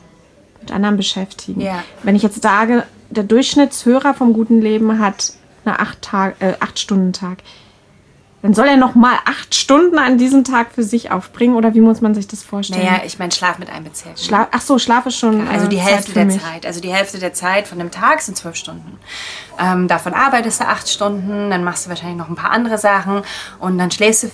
mit 0.61 0.71
anderen 0.71 0.97
beschäftigen. 0.97 1.61
Yeah. 1.61 1.83
Wenn 2.03 2.15
ich 2.15 2.23
jetzt 2.23 2.41
sage, 2.41 2.83
der 3.09 3.23
Durchschnittshörer 3.23 4.13
vom 4.13 4.33
guten 4.33 4.61
Leben 4.61 4.99
hat 4.99 5.33
eine 5.65 5.79
acht, 5.79 6.01
Tag, 6.01 6.35
äh, 6.39 6.53
acht 6.59 6.79
Stunden 6.79 7.13
Tag 7.13 7.39
dann 8.41 8.53
soll 8.53 8.67
er 8.67 8.77
noch 8.77 8.95
mal 8.95 9.17
acht 9.25 9.53
Stunden 9.53 9.97
an 9.97 10.17
diesem 10.17 10.45
Tag 10.45 10.71
für 10.73 10.83
sich 10.83 11.11
aufbringen 11.11 11.55
oder 11.55 11.73
wie 11.73 11.81
muss 11.81 11.99
man 11.99 12.15
sich 12.15 12.27
das 12.27 12.41
vorstellen? 12.41 12.85
Naja, 12.85 13.01
ich 13.05 13.19
meine 13.19 13.33
Schlaf 13.33 13.59
mit 13.59 13.69
einbeziehen. 13.69 14.15
Schlaf, 14.15 14.47
ach 14.51 14.61
so, 14.61 14.79
Schlaf 14.79 15.05
ist 15.07 15.17
schon. 15.17 15.45
also 15.47 15.67
die 15.67 15.75
äh, 15.75 15.79
Hälfte 15.79 16.13
der 16.13 16.25
mich. 16.25 16.41
Zeit. 16.41 16.65
Also 16.65 16.79
die 16.79 16.93
Hälfte 16.93 17.19
der 17.19 17.33
Zeit 17.33 17.67
von 17.67 17.79
einem 17.81 17.91
Tag 17.91 18.21
sind 18.21 18.37
zwölf 18.37 18.55
Stunden. 18.55 18.97
Ähm, 19.59 19.89
davon 19.89 20.13
arbeitest 20.13 20.61
du 20.61 20.67
acht 20.67 20.87
Stunden, 20.87 21.49
dann 21.49 21.65
machst 21.65 21.85
du 21.85 21.89
wahrscheinlich 21.89 22.17
noch 22.17 22.29
ein 22.29 22.35
paar 22.35 22.51
andere 22.51 22.77
Sachen 22.77 23.23
und 23.59 23.77
dann 23.77 23.91
schläfst 23.91 24.23
du 24.23 24.29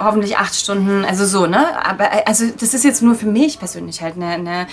hoffentlich 0.00 0.36
acht 0.36 0.56
Stunden. 0.56 1.04
Also 1.04 1.24
so, 1.24 1.46
ne? 1.46 1.64
Aber 1.84 2.12
äh, 2.12 2.24
also 2.26 2.44
das 2.58 2.74
ist 2.74 2.84
jetzt 2.84 3.02
nur 3.02 3.14
für 3.14 3.26
mich 3.26 3.60
persönlich 3.60 4.02
halt 4.02 4.16
eine, 4.16 4.30
eine 4.30 4.66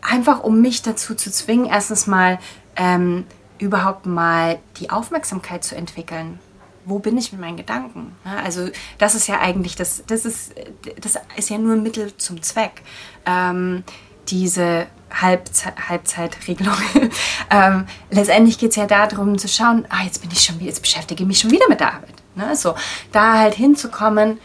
einfach 0.00 0.42
um 0.42 0.62
mich 0.62 0.80
dazu 0.80 1.14
zu 1.14 1.30
zwingen, 1.30 1.66
erstens 1.66 2.06
mal 2.06 2.38
ähm, 2.76 3.24
überhaupt 3.58 4.06
mal 4.06 4.58
die 4.80 4.88
Aufmerksamkeit 4.88 5.62
zu 5.62 5.76
entwickeln 5.76 6.38
wo 6.86 7.00
bin 7.00 7.18
ich 7.18 7.32
mit 7.32 7.40
meinen 7.40 7.56
Gedanken? 7.56 8.16
also 8.24 8.68
das 8.98 9.14
ist 9.14 9.26
ja 9.26 9.40
eigentlich, 9.40 9.76
das, 9.76 10.04
das, 10.06 10.24
ist, 10.24 10.54
das 11.00 11.18
ist 11.36 11.50
ja 11.50 11.58
nur 11.58 11.74
ein 11.74 11.82
Mittel 11.82 12.16
zum 12.16 12.40
Zweck. 12.42 12.82
Ähm, 13.26 13.84
diese 14.28 14.86
Halbze 15.10 15.72
Halbzeitregelung. 15.88 16.74
ähm, 17.50 17.86
letztendlich 18.10 18.58
geht 18.58 18.70
es 18.70 18.76
ja 18.76 18.86
darum 18.86 19.38
zu 19.38 19.48
schauen, 19.48 19.86
ah, 19.88 20.02
jetzt 20.04 20.20
bin 20.20 20.30
ich 20.32 20.40
schon 20.40 20.56
wieder, 20.56 20.68
jetzt 20.68 20.82
beschäftige 20.82 21.22
ich 21.22 21.26
mich 21.26 21.40
schon 21.40 21.50
wieder 21.50 21.68
mit 21.68 21.80
der 21.80 21.94
Arbeit. 21.94 22.14
Ne? 22.34 22.54
So, 22.56 22.74
da 23.12 23.38
halt 23.38 23.54
hinzukommen, 23.54 24.38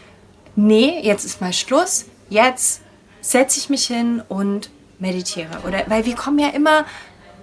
nee, 0.56 1.00
jetzt 1.02 1.24
ist 1.24 1.40
mal 1.40 1.52
Schluss, 1.52 2.06
jetzt 2.28 2.80
setze 3.20 3.58
ich 3.58 3.70
mich 3.70 3.86
hin 3.86 4.22
und 4.28 4.70
meditiere. 4.98 5.50
Oder, 5.66 5.84
weil 5.88 6.06
wir 6.06 6.14
kommen 6.14 6.38
ja 6.38 6.48
immer 6.48 6.84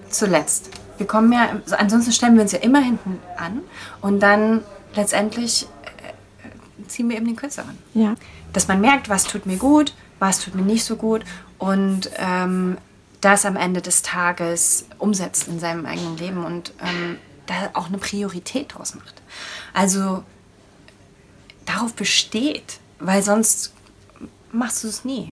zuletzt. 0.09 0.69
Wir 0.97 1.07
kommen 1.07 1.31
ja, 1.31 1.49
ansonsten 1.77 2.12
stellen 2.12 2.35
wir 2.35 2.41
uns 2.41 2.51
ja 2.51 2.59
immer 2.59 2.79
hinten 2.81 3.19
an 3.38 3.62
und 4.01 4.21
dann 4.21 4.63
letztendlich 4.95 5.63
äh, 5.63 6.88
ziehen 6.88 7.10
wir 7.10 7.17
eben 7.17 7.25
den 7.28 7.36
Kürzeren. 7.36 7.78
Ja. 7.93 8.15
Dass 8.54 8.67
man 8.67 8.82
merkt, 8.82 9.10
was 9.10 9.25
tut 9.25 9.45
mir 9.45 9.58
gut, 9.58 9.93
was 10.19 10.39
tut 10.39 10.56
mir 10.56 10.63
nicht 10.63 10.84
so 10.84 10.95
gut 10.95 11.23
und 11.58 12.10
ähm, 12.17 12.78
das 13.21 13.45
am 13.45 13.56
Ende 13.56 13.82
des 13.82 14.02
Tages 14.02 14.86
umsetzt 14.97 15.47
in 15.47 15.60
seinem 15.60 15.86
eigenen 15.86 16.17
Leben 16.17 16.45
und 16.45 16.73
ähm, 16.82 17.17
da 17.45 17.71
auch 17.73 17.88
eine 17.88 17.97
Priorität 17.97 18.75
draus 18.75 18.95
macht. 18.95 19.21
Also 19.73 20.23
darauf 21.65 21.93
besteht, 21.93 22.80
weil 22.99 23.21
sonst 23.21 23.73
machst 24.52 24.84
du 24.84 24.88
es 24.88 25.06
nie. 25.06 25.28